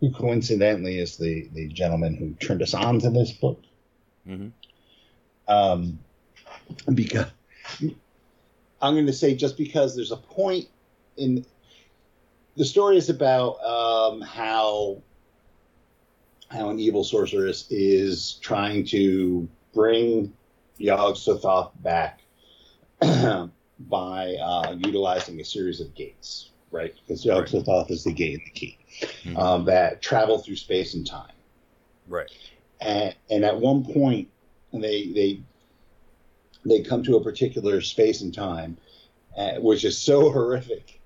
[0.00, 3.62] who coincidentally is the, the gentleman who turned us on to this book.
[4.28, 4.48] Mm-hmm.
[5.46, 6.00] Um,
[6.92, 7.26] because
[8.82, 10.66] I'm going to say just because there's a point
[11.16, 11.46] in
[12.56, 15.02] the story is about um, how
[16.50, 20.32] how an evil sorceress is trying to bring
[20.78, 22.22] Yog Sothoth back
[23.78, 26.94] by uh, utilizing a series of gates, right?
[27.06, 27.44] Because right.
[27.46, 29.36] Sothoth is the gate and the key mm-hmm.
[29.36, 31.32] um, that travel through space and time.
[32.06, 32.30] Right.
[32.80, 34.28] And, and at one point,
[34.72, 35.42] they they
[36.64, 38.76] they come to a particular space and time,
[39.36, 41.00] uh, which is so horrific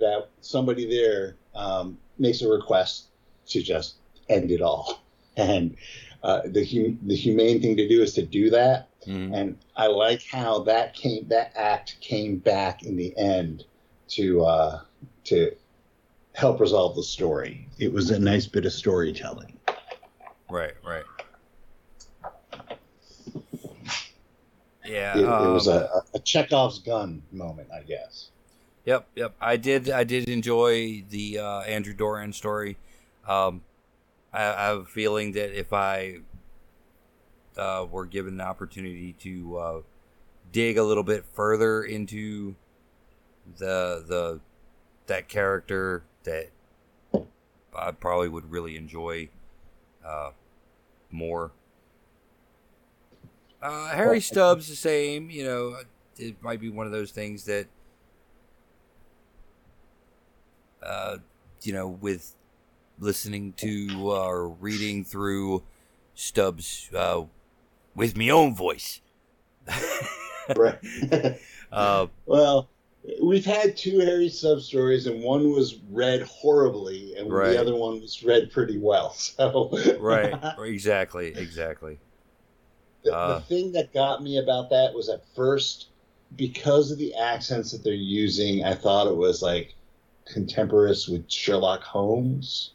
[0.00, 3.06] that somebody there um, makes a request
[3.48, 3.96] to just
[4.28, 5.02] end it all.
[5.38, 5.76] And
[6.24, 8.87] uh, the hum- the humane thing to do is to do that.
[9.08, 9.34] Mm-hmm.
[9.34, 13.64] And I like how that came that act came back in the end
[14.08, 14.80] to uh,
[15.24, 15.52] to
[16.34, 17.66] help resolve the story.
[17.78, 19.58] It was a nice bit of storytelling.
[20.50, 21.04] Right, right.
[24.84, 28.30] Yeah, it, um, it was a, a Chekhov's gun moment, I guess.
[28.84, 29.34] Yep, yep.
[29.40, 29.90] I did.
[29.90, 32.76] I did enjoy the uh, Andrew Doran story.
[33.26, 33.62] Um,
[34.32, 36.20] I, I, have a feeling that if I
[37.58, 39.80] uh, were given the opportunity to uh,
[40.52, 42.54] dig a little bit further into
[43.58, 44.40] the the
[45.06, 46.50] that character, that
[47.76, 49.28] I probably would really enjoy
[50.04, 50.30] uh,
[51.10, 51.52] more.
[53.60, 55.30] Uh, Harry Stubbs the same.
[55.30, 55.76] You know,
[56.16, 57.66] it might be one of those things that,
[60.82, 61.16] uh,
[61.62, 62.34] you know, with
[63.00, 65.64] listening to uh, or reading through
[66.14, 67.22] Stubbs uh,
[67.98, 69.00] with my own voice.
[70.56, 70.78] right.
[71.72, 72.70] uh, well,
[73.20, 77.50] we've had two Harry Stubbs stories, and one was read horribly, and right.
[77.50, 79.14] the other one was read pretty well.
[79.38, 81.98] So right, exactly, exactly.
[83.02, 85.88] The, uh, the thing that got me about that was at first
[86.36, 89.74] because of the accents that they're using, I thought it was like
[90.24, 92.72] contemporaneous with Sherlock Holmes.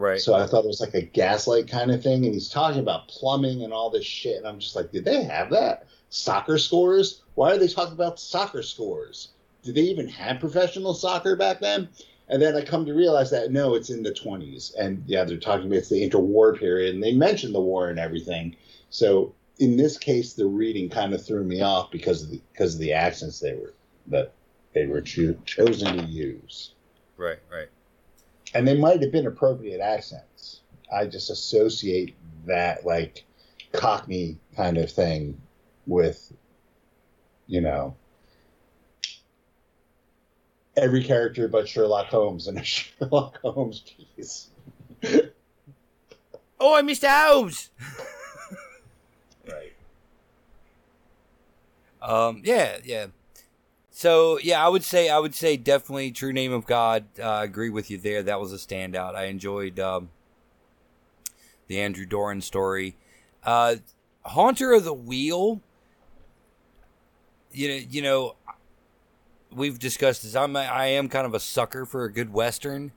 [0.00, 0.18] Right.
[0.18, 3.08] So I thought it was like a gaslight kind of thing, and he's talking about
[3.08, 5.88] plumbing and all this shit, and I'm just like, did they have that?
[6.08, 7.20] Soccer scores?
[7.34, 9.28] Why are they talking about soccer scores?
[9.62, 11.90] Did they even have professional soccer back then?
[12.28, 15.36] And then I come to realize that no, it's in the 20s, and yeah, they're
[15.36, 18.56] talking about it's the interwar period, and they mention the war and everything.
[18.88, 22.74] So in this case, the reading kind of threw me off because of the because
[22.74, 23.74] of the accents they were
[24.06, 24.32] that
[24.72, 26.72] they were cho- chosen to use.
[27.18, 27.68] Right, right.
[28.54, 30.60] And they might have been appropriate accents.
[30.92, 33.24] I just associate that like
[33.72, 35.40] Cockney kind of thing
[35.86, 36.32] with,
[37.46, 37.94] you know,
[40.76, 44.48] every character but Sherlock Holmes in a Sherlock Holmes piece.
[46.60, 47.08] oh, I Mr.
[47.08, 47.70] Holmes.
[49.48, 49.72] right.
[52.02, 52.40] Um.
[52.46, 52.78] Yeah.
[52.82, 53.08] Yeah.
[54.00, 57.04] So yeah, I would say I would say definitely True Name of God.
[57.18, 58.22] Uh, I agree with you there.
[58.22, 59.14] That was a standout.
[59.14, 60.08] I enjoyed um,
[61.66, 62.96] the Andrew Doran story.
[63.44, 63.76] Uh,
[64.24, 65.60] Haunter of the Wheel.
[67.52, 68.36] You know, you know,
[69.52, 70.34] we've discussed this.
[70.34, 72.92] I'm I am kind of a sucker for a good western,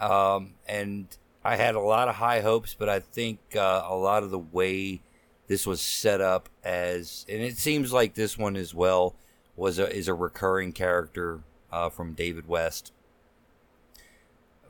[0.00, 1.06] um, and
[1.44, 4.40] I had a lot of high hopes, but I think uh, a lot of the
[4.40, 5.02] way
[5.46, 9.14] this was set up as, and it seems like this one as well
[9.56, 12.92] was a, is a recurring character uh, from David West,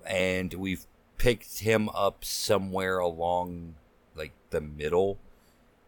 [0.06, 0.86] and we've
[1.18, 3.74] picked him up somewhere along
[4.16, 5.18] like the middle,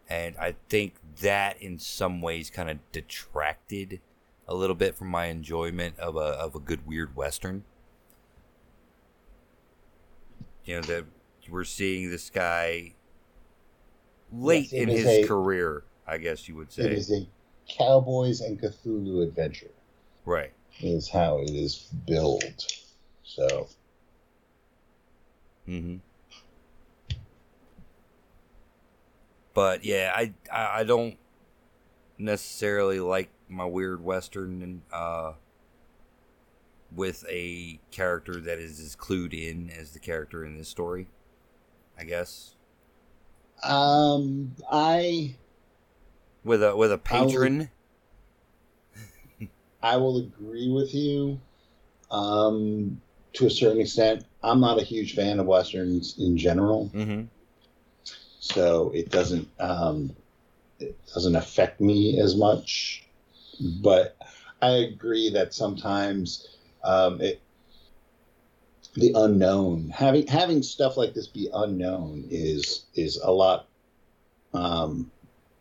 [0.09, 3.99] and I think that in some ways kind of detracted
[4.47, 7.63] a little bit from my enjoyment of a of a good weird western.
[10.63, 11.05] You know that
[11.49, 12.93] we're seeing this guy
[14.31, 16.83] late yes, in his a, career, I guess you would say.
[16.83, 17.27] It is a
[17.67, 19.71] Cowboys and Cthulhu adventure.
[20.25, 20.51] Right.
[20.81, 21.75] Is how it is
[22.05, 22.65] billed.
[23.23, 23.67] So.
[25.65, 25.97] hmm
[29.53, 31.17] But yeah, I, I, I don't
[32.17, 35.33] necessarily like my weird western uh
[36.93, 41.07] with a character that is as clued in as the character in this story.
[41.97, 42.55] I guess.
[43.63, 45.35] Um, I
[46.45, 47.69] with a with a patron.
[48.93, 49.47] I will,
[49.83, 51.41] I will agree with you
[52.09, 53.01] um,
[53.33, 54.23] to a certain extent.
[54.41, 57.23] I'm not a huge fan of westerns in general, mm-hmm.
[58.39, 60.15] so it doesn't um,
[60.79, 63.03] it doesn't affect me as much.
[63.81, 64.15] But
[64.61, 66.47] I agree that sometimes
[66.83, 67.41] um, it
[68.93, 73.67] the unknown having having stuff like this be unknown is is a lot
[74.53, 75.11] um,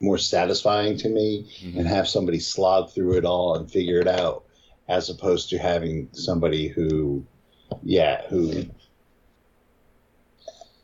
[0.05, 1.79] more satisfying to me mm-hmm.
[1.79, 4.45] and have somebody slog through it all and figure it out
[4.89, 7.25] as opposed to having somebody who
[7.83, 8.65] yeah who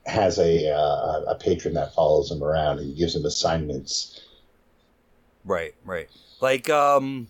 [0.06, 4.20] has a uh, a patron that follows him around and gives him assignments.
[5.44, 6.08] Right right.
[6.40, 7.28] Like um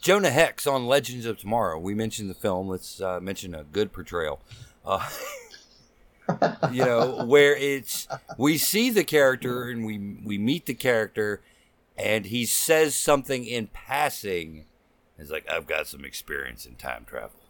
[0.00, 1.78] jonah hex on legends of tomorrow.
[1.78, 2.68] We mentioned the film.
[2.68, 4.40] Let's uh, mention a good portrayal.
[4.84, 5.06] Uh,
[6.72, 11.40] you know, where it's we see the character and we we meet the character,
[11.96, 14.66] and he says something in passing.
[15.18, 17.40] It's like I've got some experience in time travel,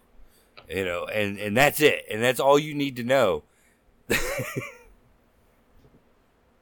[0.69, 3.43] you know, and and that's it, and that's all you need to know.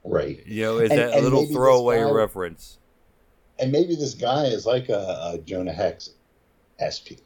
[0.04, 0.42] right.
[0.46, 2.78] You know, is that and little throwaway guy, reference.
[3.58, 6.10] And maybe this guy is like a, a Jonah Hex
[6.80, 7.24] SP.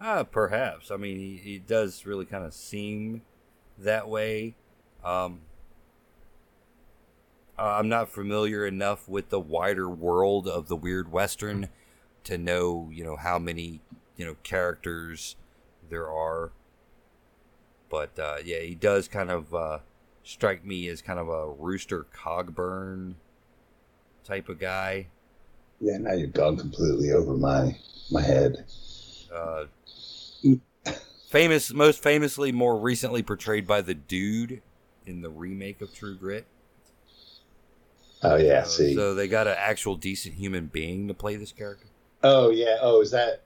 [0.00, 0.90] Uh, perhaps.
[0.90, 3.22] I mean, he, he does really kind of seem
[3.78, 4.54] that way.
[5.04, 5.40] Um,
[7.58, 11.68] uh, I'm not familiar enough with the wider world of the weird western
[12.24, 13.80] to know, you know, how many,
[14.16, 15.36] you know, characters
[15.88, 16.52] there are.
[17.90, 19.78] But uh, yeah, he does kind of uh,
[20.22, 23.14] strike me as kind of a Rooster Cogburn
[24.24, 25.06] type of guy.
[25.80, 27.76] Yeah, now you've gone completely over my
[28.10, 28.64] my head.
[29.34, 29.64] Uh,
[31.28, 34.62] famous, most famously, more recently portrayed by the Dude
[35.06, 36.46] in the remake of True Grit.
[38.22, 38.94] Oh yeah, So- see.
[38.94, 41.86] So they got an actual decent human being to play this character.
[42.24, 42.76] oh yeah.
[42.80, 43.42] Oh, is that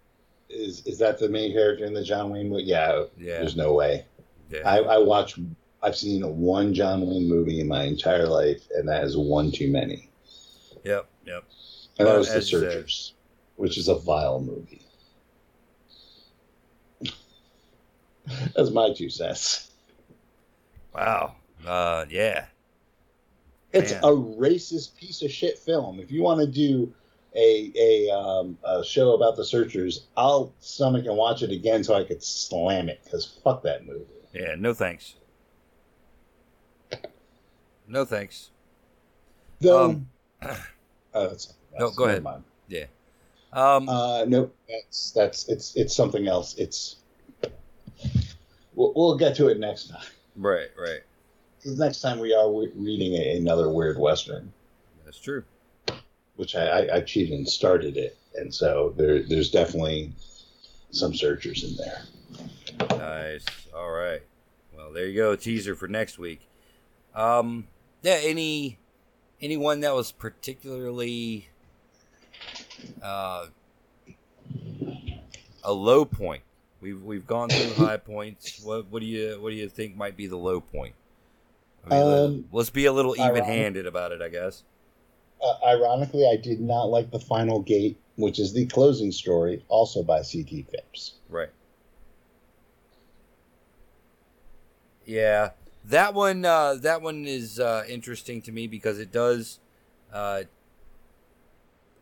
[0.49, 2.65] is is that the main character in the John Wayne movie?
[2.65, 3.05] Yeah.
[3.19, 3.39] Yeah.
[3.39, 4.07] There's no way.
[4.51, 4.61] Yeah.
[4.69, 5.39] I, I watch.
[5.83, 9.71] I've seen one John Wayne movie in my entire life, and that is one too
[9.71, 10.09] many.
[10.85, 11.07] yep.
[11.27, 11.45] Yep.
[11.99, 13.15] And that was The Searchers,
[13.57, 14.82] which is a vile movie.
[18.57, 19.71] That's my two cents.
[20.95, 21.37] Wow.
[21.67, 22.47] Uh, yeah.
[23.73, 24.05] It's Man.
[24.05, 25.99] a racist piece of shit film.
[25.99, 26.93] If you want to do
[27.35, 31.95] a a, um, a show about the Searchers, I'll stomach and watch it again so
[31.95, 34.05] I could slam it because fuck that movie.
[34.35, 34.55] Yeah.
[34.59, 35.15] No thanks.
[37.89, 38.51] No thanks.
[39.61, 40.09] Though, Um,
[41.15, 42.23] oh, that's No, go ahead.
[42.23, 42.45] mind.
[42.69, 42.85] Yeah.
[43.53, 43.89] Um.
[43.89, 44.55] Uh, nope.
[44.69, 46.55] That's that's it's it's something else.
[46.57, 46.97] It's
[48.75, 50.03] we'll, we'll get to it next time.
[50.37, 50.69] right.
[50.79, 51.01] Right.
[51.63, 54.53] 'Cause next time we are reading another weird western,
[55.05, 55.45] That's true.
[56.35, 60.13] which I, I, I cheated and started it, and so there there's definitely
[60.91, 62.99] some searchers in there.
[62.99, 63.45] Nice.
[63.73, 64.23] All right.
[64.77, 65.37] Well, there you go.
[65.37, 66.41] Teaser for next week.
[67.15, 67.69] Um.
[68.03, 68.19] Yeah.
[68.21, 68.79] Any
[69.41, 71.49] anyone that was particularly
[73.01, 73.47] uh
[75.63, 76.43] a low point.
[76.83, 78.61] We've we've gone through high points.
[78.63, 80.95] What what do you what do you think might be the low point?
[81.87, 84.65] I mean, Um, let's be a little even-handed about it, I guess.
[85.43, 90.03] Uh, ironically, I did not like the final gate, which is the closing story, also
[90.05, 90.67] by C.T.
[90.71, 91.15] Phipps.
[91.29, 91.49] Right.
[95.05, 95.51] Yeah,
[95.85, 96.45] that one.
[96.45, 99.59] Uh, that one is uh, interesting to me because it does
[100.13, 100.45] uh,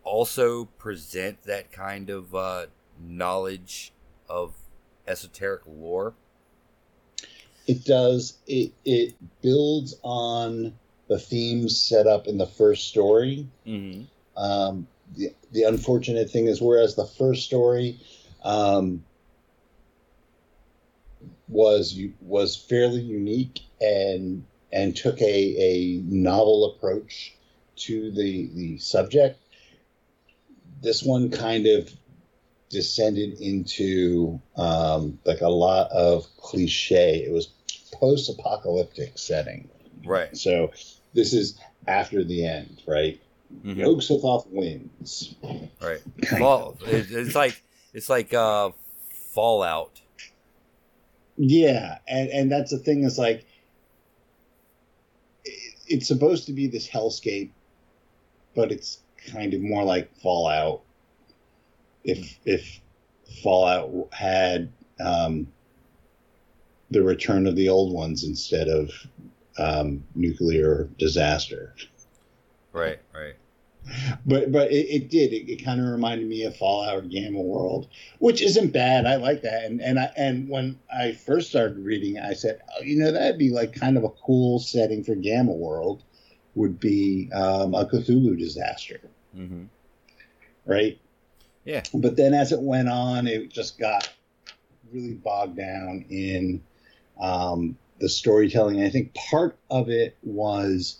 [0.04, 2.66] also present that kind of uh,
[3.02, 3.92] knowledge
[4.28, 4.54] of
[5.10, 6.14] esoteric lore.
[7.66, 8.38] It does.
[8.46, 10.72] It it builds on
[11.08, 13.46] the themes set up in the first story.
[13.66, 14.02] Mm-hmm.
[14.42, 14.86] Um,
[15.16, 17.98] the the unfortunate thing is, whereas the first story
[18.44, 19.04] um,
[21.48, 27.34] was was fairly unique and and took a, a novel approach
[27.76, 29.38] to the the subject,
[30.82, 31.92] this one kind of
[32.70, 37.24] descended into um, like a lot of cliche.
[37.26, 37.48] It was
[37.92, 39.68] post apocalyptic setting.
[40.04, 40.34] Right.
[40.36, 40.70] So
[41.12, 43.20] this is after the end, right?
[43.64, 43.76] Mhm.
[43.76, 45.34] Yog-Sothoth wins.
[45.82, 46.00] Right.
[46.38, 47.60] Fall, it's like
[47.92, 48.70] it's like uh,
[49.34, 50.00] Fallout.
[51.36, 53.44] Yeah, and and that's the thing is like
[55.44, 57.50] it, it's supposed to be this hellscape,
[58.54, 59.00] but it's
[59.32, 60.82] kind of more like Fallout.
[62.04, 62.80] If if
[63.42, 65.46] Fallout had um,
[66.90, 68.90] the return of the old ones instead of
[69.58, 71.74] um, nuclear disaster.
[72.72, 72.98] Right.
[73.14, 73.34] Right.
[74.26, 77.40] but but it, it did it, it kind of reminded me of fallout or gamma
[77.40, 77.88] world
[78.18, 82.16] which isn't bad i like that and and i and when i first started reading
[82.16, 85.14] it, i said oh, you know that'd be like kind of a cool setting for
[85.14, 86.02] gamma world
[86.54, 89.00] would be um, a cthulhu disaster
[89.36, 89.64] Mm-hmm.
[90.66, 91.00] right
[91.64, 91.82] Yeah.
[91.94, 94.10] but then as it went on it just got
[94.92, 96.62] really bogged down in
[97.20, 100.98] um, the storytelling i think part of it was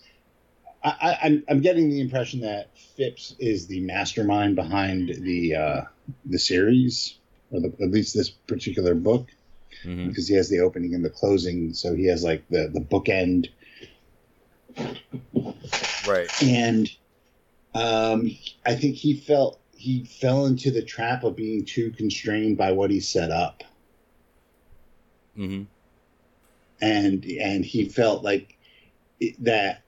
[0.82, 5.80] I, I, I'm, I'm getting the impression that Phipps is the mastermind behind the uh,
[6.24, 7.18] the series,
[7.50, 9.28] or the, at least this particular book,
[9.84, 10.08] Mm-hmm.
[10.08, 13.50] because he has the opening and the closing, so he has like the the bookend
[16.06, 16.30] Right.
[16.42, 16.90] and
[17.74, 18.30] um,
[18.66, 22.90] I think he felt he fell into the trap of being too constrained by what
[22.90, 23.64] he set up,
[25.38, 25.62] Mm-hmm.
[26.80, 28.58] and and he felt like
[29.20, 29.84] it, that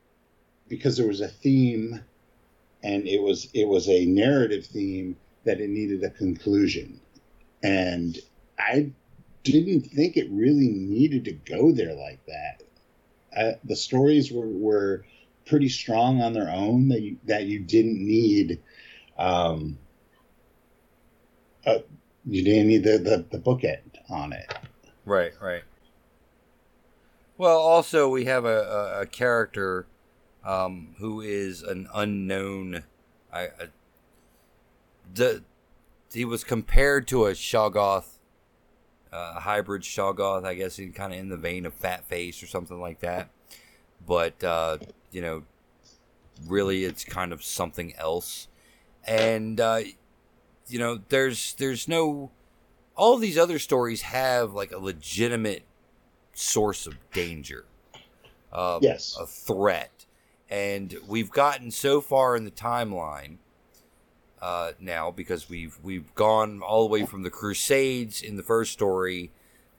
[0.69, 2.03] because there was a theme,
[2.83, 7.01] and it was it was a narrative theme that it needed a conclusion,
[7.63, 8.19] and
[8.59, 8.93] I
[9.45, 12.63] didn't think it really needed to go there like that.
[13.37, 15.05] Uh, the stories were, were
[15.47, 18.61] pretty strong on their own that you, that you didn't need
[19.19, 19.79] um,
[21.67, 21.79] uh,
[22.25, 24.53] you didn't need the, the the bookend on it.
[25.05, 25.63] Right, right.
[27.39, 28.61] Well, also we have a,
[28.99, 29.87] a, a character
[30.45, 32.85] um, who is an unknown.
[33.33, 33.51] I, I
[35.15, 35.43] the
[36.13, 38.19] he was compared to a Shoggoth,
[39.13, 42.47] uh, hybrid Shoggoth, I guess, in kind of in the vein of Fat Face or
[42.47, 43.31] something like that.
[44.07, 44.79] But uh,
[45.11, 45.43] you know,
[46.47, 48.49] really, it's kind of something else.
[49.05, 49.81] And uh,
[50.73, 52.31] you know, there's there's no.
[52.95, 55.63] All these other stories have like a legitimate
[56.35, 57.65] source of danger.
[58.53, 60.07] Uh, yes, a threat,
[60.51, 63.37] and we've gotten so far in the timeline
[64.41, 68.73] uh, now because we've we've gone all the way from the Crusades in the first
[68.73, 69.31] story,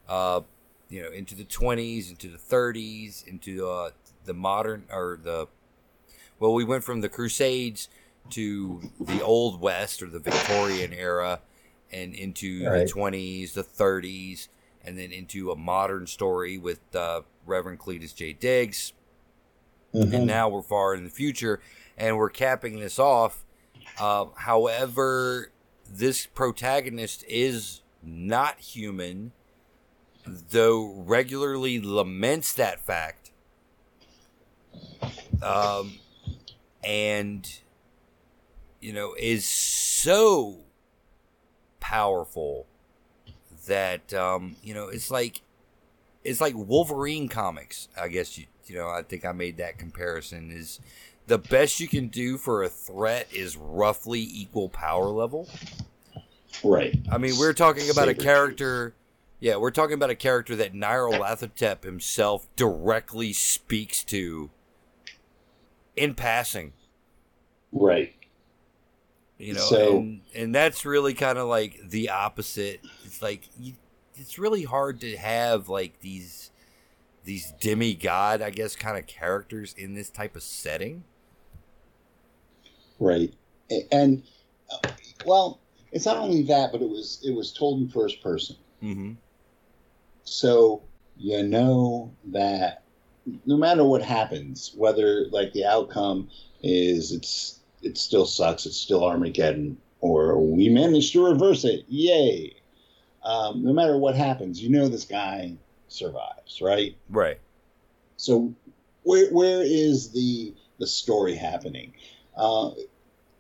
[0.08, 0.42] uh,
[0.90, 3.92] you know, into the 20s, into the 30s, into uh,
[4.26, 5.48] the modern or the
[6.40, 7.88] well, we went from the Crusades
[8.32, 11.42] to the Old West or the Victorian era,
[11.92, 12.88] and into right.
[12.88, 14.48] the 20s, the 30s,
[14.84, 18.34] and then into a modern story with uh, Reverend Cletus J.
[18.34, 18.94] Diggs.
[19.94, 20.16] Mm-hmm.
[20.16, 21.60] And now we're far in the future,
[21.98, 23.46] and we're capping this off
[24.00, 25.52] uh, however,
[25.90, 29.32] this protagonist is not human,
[30.26, 33.32] though regularly laments that fact.
[35.42, 36.00] Um,
[36.84, 37.48] and,
[38.84, 40.58] you know, is so
[41.80, 42.68] powerful
[43.68, 45.42] that, um, you know, it's like,
[46.24, 47.88] it's like Wolverine comics.
[48.00, 50.80] I guess you, you know, I think I made that comparison is,
[51.26, 55.48] the best you can do for a threat is roughly equal power level.
[56.64, 57.00] Right.
[57.12, 58.94] I mean, we're talking about Saber a character.
[59.40, 64.50] Yeah, we're talking about a character that Nyarlathotep himself directly speaks to
[65.96, 66.74] in passing.
[67.72, 68.14] Right.
[69.44, 72.80] You know, so, and, and that's really kind of like the opposite.
[73.04, 73.74] It's like you,
[74.16, 76.52] it's really hard to have like these
[77.26, 81.04] these demigod, I guess, kind of characters in this type of setting.
[83.00, 83.34] Right,
[83.92, 84.24] and
[84.72, 84.90] uh,
[85.26, 85.60] well,
[85.92, 88.56] it's not only that, but it was it was told in first person.
[88.82, 89.14] Mm-hmm.
[90.24, 90.84] So
[91.18, 92.84] you know that
[93.46, 96.30] no matter what happens, whether like the outcome
[96.62, 102.56] is it's it still sucks, it's still Armageddon, or we managed to reverse it, yay!
[103.24, 105.56] Um, no matter what happens, you know this guy
[105.88, 106.96] survives, right?
[107.10, 107.40] Right.
[108.18, 108.54] So
[109.04, 111.94] where where is the the story happening?
[112.36, 112.72] Uh,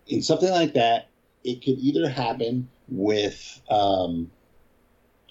[0.07, 1.09] in something like that,
[1.43, 4.31] it could either happen with um,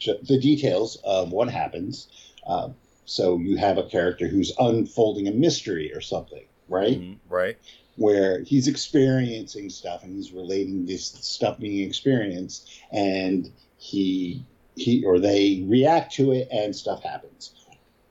[0.04, 2.08] the details of what happens.
[2.46, 2.70] Uh,
[3.04, 7.00] so you have a character who's unfolding a mystery or something, right?
[7.00, 7.56] Mm-hmm, right.
[7.96, 14.44] Where he's experiencing stuff and he's relating this stuff being experienced, and he
[14.76, 17.52] he or they react to it and stuff happens.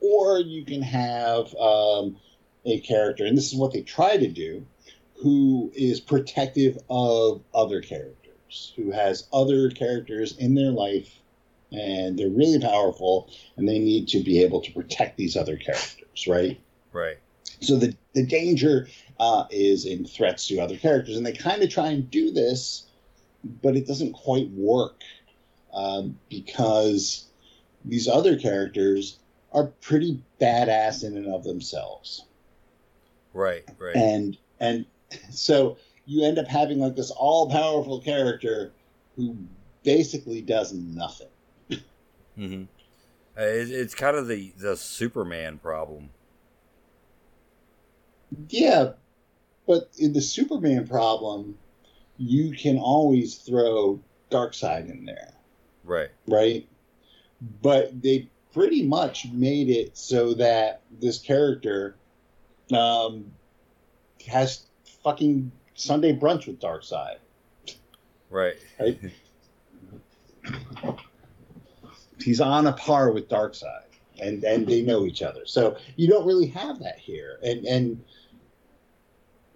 [0.00, 2.16] Or you can have um,
[2.64, 4.64] a character, and this is what they try to do,
[5.16, 11.18] who is protective of other characters, who has other characters in their life,
[11.70, 16.26] and they're really powerful, and they need to be able to protect these other characters,
[16.26, 16.60] right?
[16.92, 17.18] Right.
[17.62, 18.88] So the the danger
[19.20, 22.86] uh, is in threats to other characters, and they kind of try and do this,
[23.62, 25.02] but it doesn't quite work
[25.72, 27.26] um, because
[27.84, 29.18] these other characters
[29.52, 32.24] are pretty badass in and of themselves.
[33.32, 33.96] Right, right.
[33.96, 34.86] And and
[35.30, 38.72] so you end up having like this all powerful character
[39.16, 39.36] who
[39.84, 41.28] basically does nothing.
[41.70, 42.64] mm-hmm.
[43.36, 46.10] Uh, it, it's kind of the the Superman problem.
[48.48, 48.92] Yeah,
[49.66, 51.58] but in the Superman problem,
[52.16, 55.32] you can always throw Darkseid in there.
[55.84, 56.10] Right.
[56.26, 56.68] Right.
[57.60, 61.96] But they pretty much made it so that this character
[62.72, 63.32] um,
[64.26, 64.66] has
[65.02, 67.16] fucking Sunday brunch with Darkseid.
[68.30, 68.56] Right.
[68.78, 68.98] Right.
[72.20, 73.84] He's on a par with Darkseid,
[74.20, 75.44] and and they know each other.
[75.44, 78.04] So you don't really have that here, and and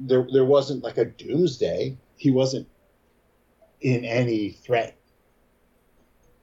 [0.01, 1.97] there there wasn't like a doomsday.
[2.17, 2.69] He wasn't
[3.81, 4.97] in any threat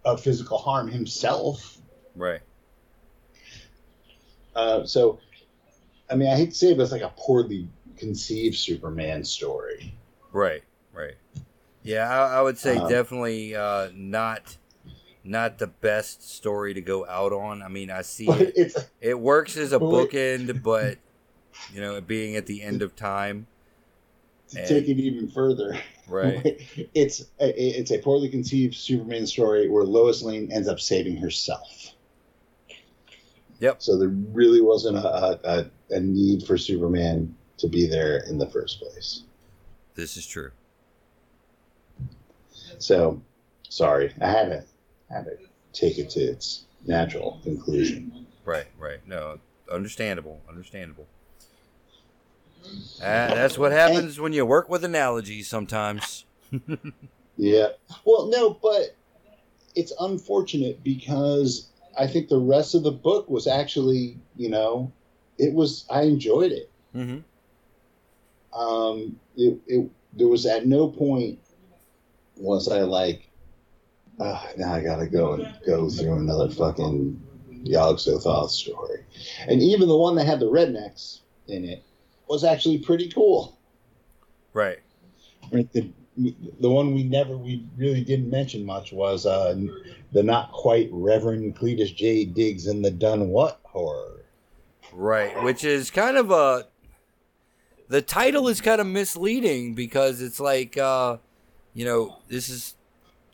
[0.06, 1.78] of physical harm himself.
[2.16, 2.42] Right.
[4.56, 5.20] Uh, so,
[6.10, 9.96] I mean, I hate to say it, but it's like a poorly conceived Superman story.
[10.32, 10.64] Right.
[10.94, 11.16] Right.
[11.82, 14.58] Yeah, I, I would say um, definitely uh, not
[15.24, 17.62] not the best story to go out on.
[17.62, 18.74] I mean, I see it.
[19.02, 20.98] It works as a bookend, but
[21.74, 23.48] you know, being at the end of time,
[24.50, 25.78] to and, take it even further,
[26.08, 26.62] right?
[26.94, 31.94] It's a, it's a poorly conceived Superman story where Lois Lane ends up saving herself.
[33.60, 33.82] Yep.
[33.82, 38.48] So there really wasn't a, a, a need for Superman to be there in the
[38.48, 39.24] first place.
[39.96, 40.52] This is true.
[42.80, 43.22] So,
[43.70, 44.64] sorry, I had to
[45.10, 45.38] had to
[45.72, 48.26] take it to its natural conclusion.
[48.44, 49.00] Right, right.
[49.08, 49.40] No,
[49.72, 51.08] understandable, understandable.
[53.02, 56.26] Uh, that's what happens and, when you work with analogies sometimes.
[57.38, 57.70] yeah.
[58.06, 58.96] Well, no, but
[59.76, 64.92] it's unfortunate because I think the rest of the book was actually, you know,
[65.38, 66.72] it was I enjoyed it.
[66.96, 67.20] Mm-hmm.
[68.60, 71.40] Um, it, it there was at no point
[72.36, 73.30] was I like,
[74.20, 77.20] oh, now I gotta go and go through another fucking
[77.64, 79.04] Yog Sothoth story,
[79.48, 81.84] and even the one that had the rednecks in it
[82.34, 83.58] was actually pretty cool.
[84.54, 84.80] Right.
[85.52, 85.72] Right.
[85.72, 85.92] The
[86.60, 89.56] the one we never we really didn't mention much was uh,
[90.12, 94.26] the not quite Reverend Cletus J Diggs in the Done What horror.
[94.92, 96.68] Right, which is kind of a
[97.88, 101.18] the title is kind of misleading because it's like uh
[101.74, 102.76] you know this is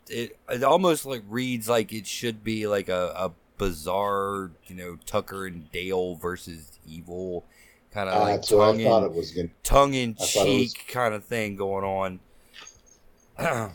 [0.08, 4.98] it it almost like reads like it should be like a, a bizarre you know
[5.06, 7.44] Tucker and Dale versus evil
[7.92, 10.86] kind of uh, like tongue in, tongue in cheek was...
[10.88, 12.20] kind of thing going on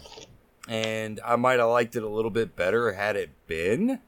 [0.67, 3.99] and I might have liked it a little bit better had it been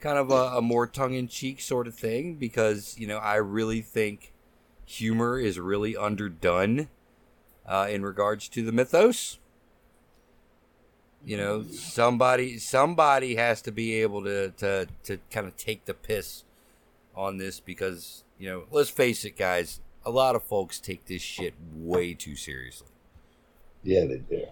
[0.00, 3.36] kind of a, a more tongue in cheek sort of thing because you know I
[3.36, 4.32] really think
[4.84, 6.88] humor is really underdone
[7.66, 9.38] uh, in regards to the mythos.
[11.24, 15.94] You know, somebody somebody has to be able to to to kind of take the
[15.94, 16.44] piss
[17.16, 19.80] on this because you know, let's face it, guys.
[20.04, 22.88] A lot of folks take this shit way too seriously.
[23.82, 24.46] Yeah, they do.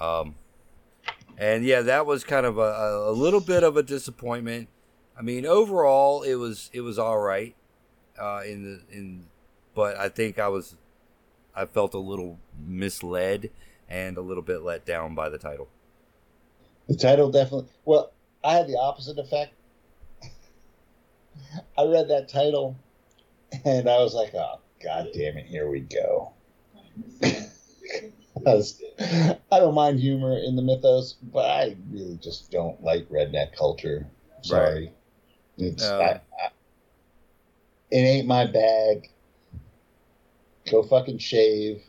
[0.00, 0.36] Um,
[1.36, 4.68] and yeah, that was kind of a, a little bit of a disappointment.
[5.18, 7.54] I mean, overall, it was it was all right
[8.18, 9.26] uh, in the in,
[9.74, 10.76] but I think I was
[11.54, 13.50] I felt a little misled
[13.88, 15.68] and a little bit let down by the title.
[16.88, 17.68] The title definitely.
[17.84, 18.12] Well,
[18.42, 19.52] I had the opposite effect.
[21.76, 22.76] I read that title,
[23.64, 25.46] and I was like, "Oh, god damn it!
[25.46, 26.32] Here we go."
[28.40, 33.54] because I don't mind humor in the mythos, but I really just don't like redneck
[33.56, 34.06] culture.
[34.42, 34.94] Sorry, right.
[35.58, 36.50] it's I, I,
[37.90, 39.10] it ain't my bag.
[40.70, 41.82] Go fucking shave.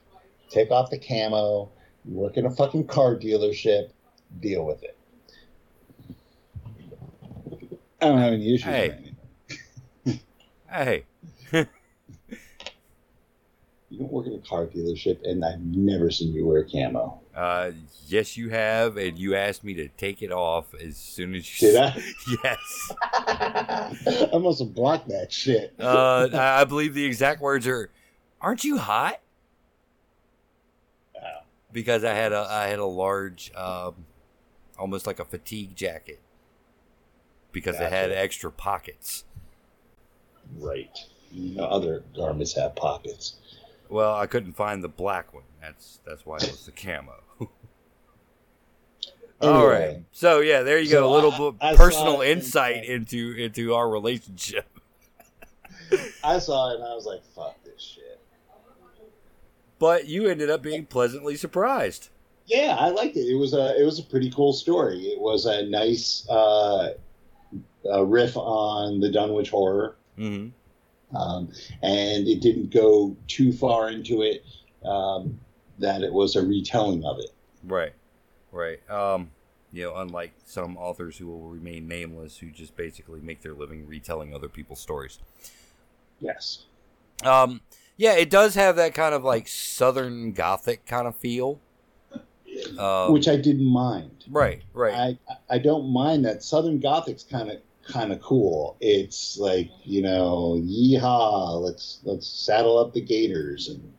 [0.49, 1.71] Take off the camo.
[2.05, 3.91] Work in a fucking car dealership.
[4.39, 4.97] Deal with it.
[8.01, 8.63] I don't have any issues.
[8.63, 9.00] Hey.
[10.71, 11.05] Hey.
[13.91, 17.19] you don't work in a car dealership, and I've never seen you wear camo.
[17.35, 17.71] Uh,
[18.07, 21.71] yes, you have, and you asked me to take it off as soon as you.
[21.71, 22.03] Did I?
[22.43, 22.91] yes.
[24.33, 25.73] I must have blocked that shit.
[25.79, 27.89] uh, I believe the exact words are,
[28.39, 29.19] "Aren't you hot?"
[31.15, 31.41] Oh.
[31.71, 34.05] Because I had a I had a large, um,
[34.79, 36.21] almost like a fatigue jacket,
[37.51, 37.87] because gotcha.
[37.87, 39.25] it had extra pockets.
[40.57, 40.97] Right.
[41.59, 43.35] other garments have pockets.
[43.89, 45.43] Well, I couldn't find the black one.
[45.61, 47.23] That's that's why it was the camo.
[49.41, 50.03] Anyway, All right.
[50.11, 51.11] So yeah, there you so go.
[51.11, 54.67] A little I, I personal insight into into our relationship.
[56.23, 58.19] I saw it and I was like, "Fuck this shit."
[59.79, 62.09] But you ended up being pleasantly surprised.
[62.45, 63.21] Yeah, I liked it.
[63.21, 64.99] It was a it was a pretty cool story.
[65.05, 66.93] It was a nice uh,
[67.91, 69.95] a riff on the Dunwich horror.
[70.17, 70.49] Mm-hmm
[71.15, 71.49] um,
[71.81, 74.45] and it didn't go too far into it
[74.85, 75.39] um,
[75.79, 77.31] that it was a retelling of it.
[77.63, 77.93] Right,
[78.51, 78.89] right.
[78.89, 79.31] Um,
[79.71, 83.87] you know, unlike some authors who will remain nameless, who just basically make their living
[83.87, 85.19] retelling other people's stories.
[86.19, 86.65] Yes.
[87.23, 87.61] Um,
[87.97, 91.59] yeah, it does have that kind of like Southern Gothic kind of feel.
[92.77, 94.25] Um, Which I didn't mind.
[94.29, 95.17] Right, right.
[95.29, 98.77] I I don't mind that Southern Gothic's kind of kind of cool.
[98.79, 101.61] It's like you know, yeehaw!
[101.61, 103.93] Let's let's saddle up the gators and.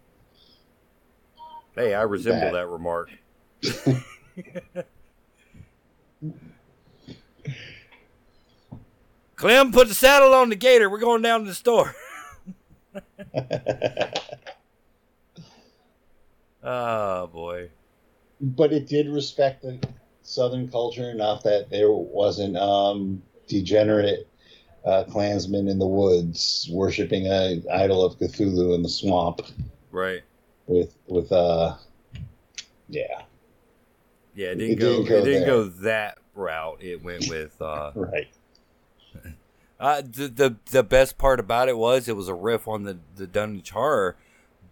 [1.74, 3.08] Hey, I resemble that, that remark.
[9.36, 10.88] Clem, put the saddle on the gator.
[10.88, 11.96] We're going down to the store.
[16.62, 17.70] oh boy.
[18.40, 19.80] But it did respect the
[20.22, 24.28] Southern culture enough that there wasn't um, degenerate
[24.84, 29.42] uh, Klansmen in the woods worshiping an idol of Cthulhu in the swamp.
[29.90, 30.22] Right.
[30.66, 31.76] With with uh,
[32.88, 33.22] yeah.
[34.34, 35.16] Yeah, it didn't, it go, didn't go.
[35.16, 36.82] It didn't go that route.
[36.82, 38.28] It went with uh, right.
[39.80, 42.98] Uh, the, the the best part about it was it was a riff on the
[43.16, 44.14] the Dunwich Horror,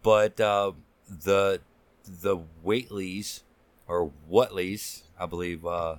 [0.04, 0.70] but uh,
[1.08, 1.60] the
[2.06, 3.42] the Waitleys
[3.88, 5.66] or Whatleys, I believe.
[5.66, 5.96] Uh,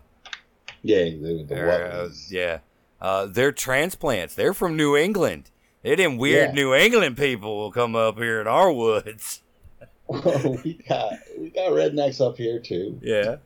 [0.82, 2.60] yeah, the, the uh, yeah,
[3.00, 4.36] uh, they're transplants.
[4.36, 5.52] They're from New England.
[5.84, 6.56] They them weird yeah.
[6.56, 9.42] New England people will come up here in our woods.
[10.08, 13.00] well, we got we got rednecks up here too.
[13.02, 13.38] Yeah.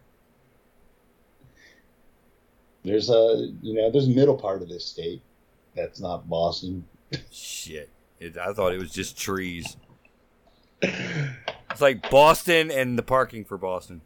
[2.83, 5.21] There's a you know there's a middle part of this state
[5.75, 6.85] that's not Boston.
[7.31, 9.77] Shit, it, I thought it was just trees.
[11.71, 13.99] It's like Boston and the parking for Boston.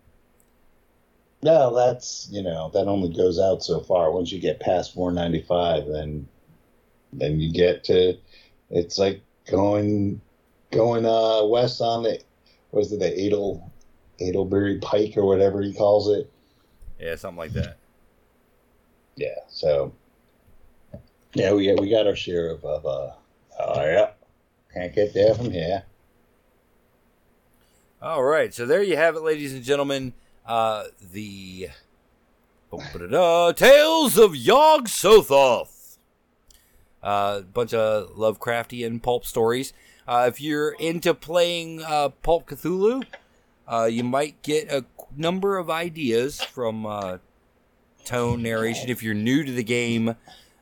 [1.42, 4.12] No, that's you know that only goes out so far.
[4.12, 6.28] Once you get past 495, then
[7.14, 8.18] then you get to
[8.70, 10.22] it's like going
[10.72, 12.22] going uh west on the
[12.72, 13.72] was it the Adel
[14.20, 16.30] Adelbury Pike or whatever he calls it.
[17.00, 17.78] Yeah, something like that.
[19.16, 19.94] Yeah, so
[21.34, 23.12] yeah, we got we got our share of, of uh
[23.60, 24.12] oh yeah,
[24.74, 25.84] can't get there from here.
[28.02, 30.14] All right, so there you have it, ladies and gentlemen.
[30.50, 31.70] Uh, the
[32.72, 36.00] Tales of Yog Sothoth.
[37.04, 39.74] A uh, bunch of Lovecraftian pulp stories.
[40.08, 43.04] Uh, if you're into playing uh, Pulp Cthulhu,
[43.68, 44.86] uh, you might get a
[45.16, 47.20] number of ideas from uh,
[48.04, 48.90] tone narration.
[48.90, 50.16] If you're new to the game, uh,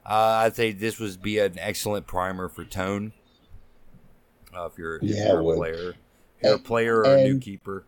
[0.05, 3.13] I'd say this would be an excellent primer for tone.
[4.53, 5.93] if you're, if yeah, you're a player
[6.43, 7.85] you're a player or a new keeper.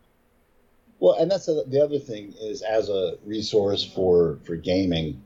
[1.00, 5.22] Well, and that's a, the other thing is as a resource for for gaming,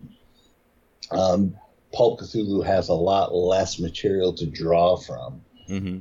[1.12, 1.56] um,
[1.92, 6.00] Pulp Cthulhu has a lot less material to draw from mm-hmm.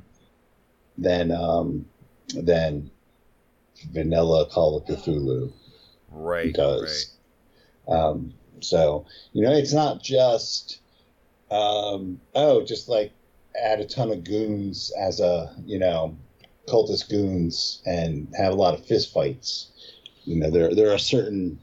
[0.99, 1.87] than um,
[2.35, 2.91] than
[3.91, 5.53] vanilla Call of Cthulhu
[6.11, 7.17] right does.
[7.89, 7.97] Right.
[7.97, 10.81] Um, so you know, it's not just
[11.51, 13.13] um, oh, just like
[13.61, 16.17] add a ton of goons as a you know
[16.69, 19.71] cultist goons and have a lot of fist fights.
[20.25, 21.59] You know, there there are certain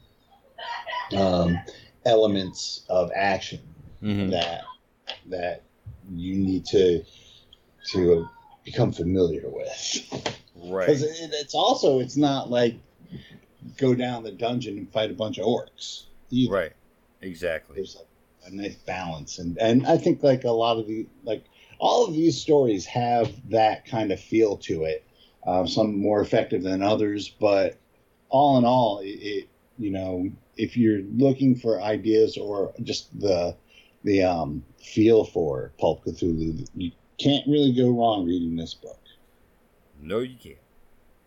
[1.15, 1.59] um,
[2.05, 3.61] elements of action
[4.03, 4.31] mm-hmm.
[4.31, 4.63] that
[5.27, 5.63] that
[6.11, 7.03] you need to
[7.91, 8.27] to
[8.63, 10.35] become familiar with.
[10.55, 10.87] Right.
[10.87, 12.75] Because it, it's also it's not like
[13.77, 16.03] go down the dungeon and fight a bunch of orcs.
[16.29, 16.53] Either.
[16.53, 16.73] Right.
[17.21, 17.75] Exactly.
[17.77, 21.45] There's a, a nice balance, and and I think like a lot of the like
[21.79, 25.05] all of these stories have that kind of feel to it.
[25.47, 27.77] Uh, some more effective than others, but
[28.27, 33.55] all in all, it, it, you know if you're looking for ideas or just the
[34.03, 38.99] the um, feel for Pulp Cthulhu, you can't really go wrong reading this book.
[40.01, 40.57] No, you can't.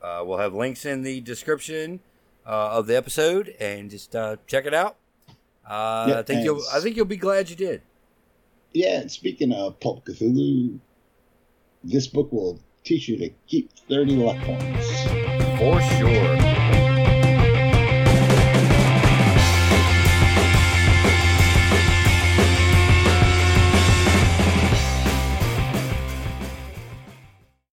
[0.02, 2.00] Uh, we'll have links in the description
[2.46, 4.96] uh, of the episode, and just uh, check it out.
[5.66, 6.62] Uh, yeah, I think you'll.
[6.72, 7.82] I think you'll be glad you did.
[8.72, 10.78] Yeah, speaking of Pulp Cthulhu,
[11.84, 15.02] this book will teach you to keep 30 luck points.
[15.58, 16.61] For sure.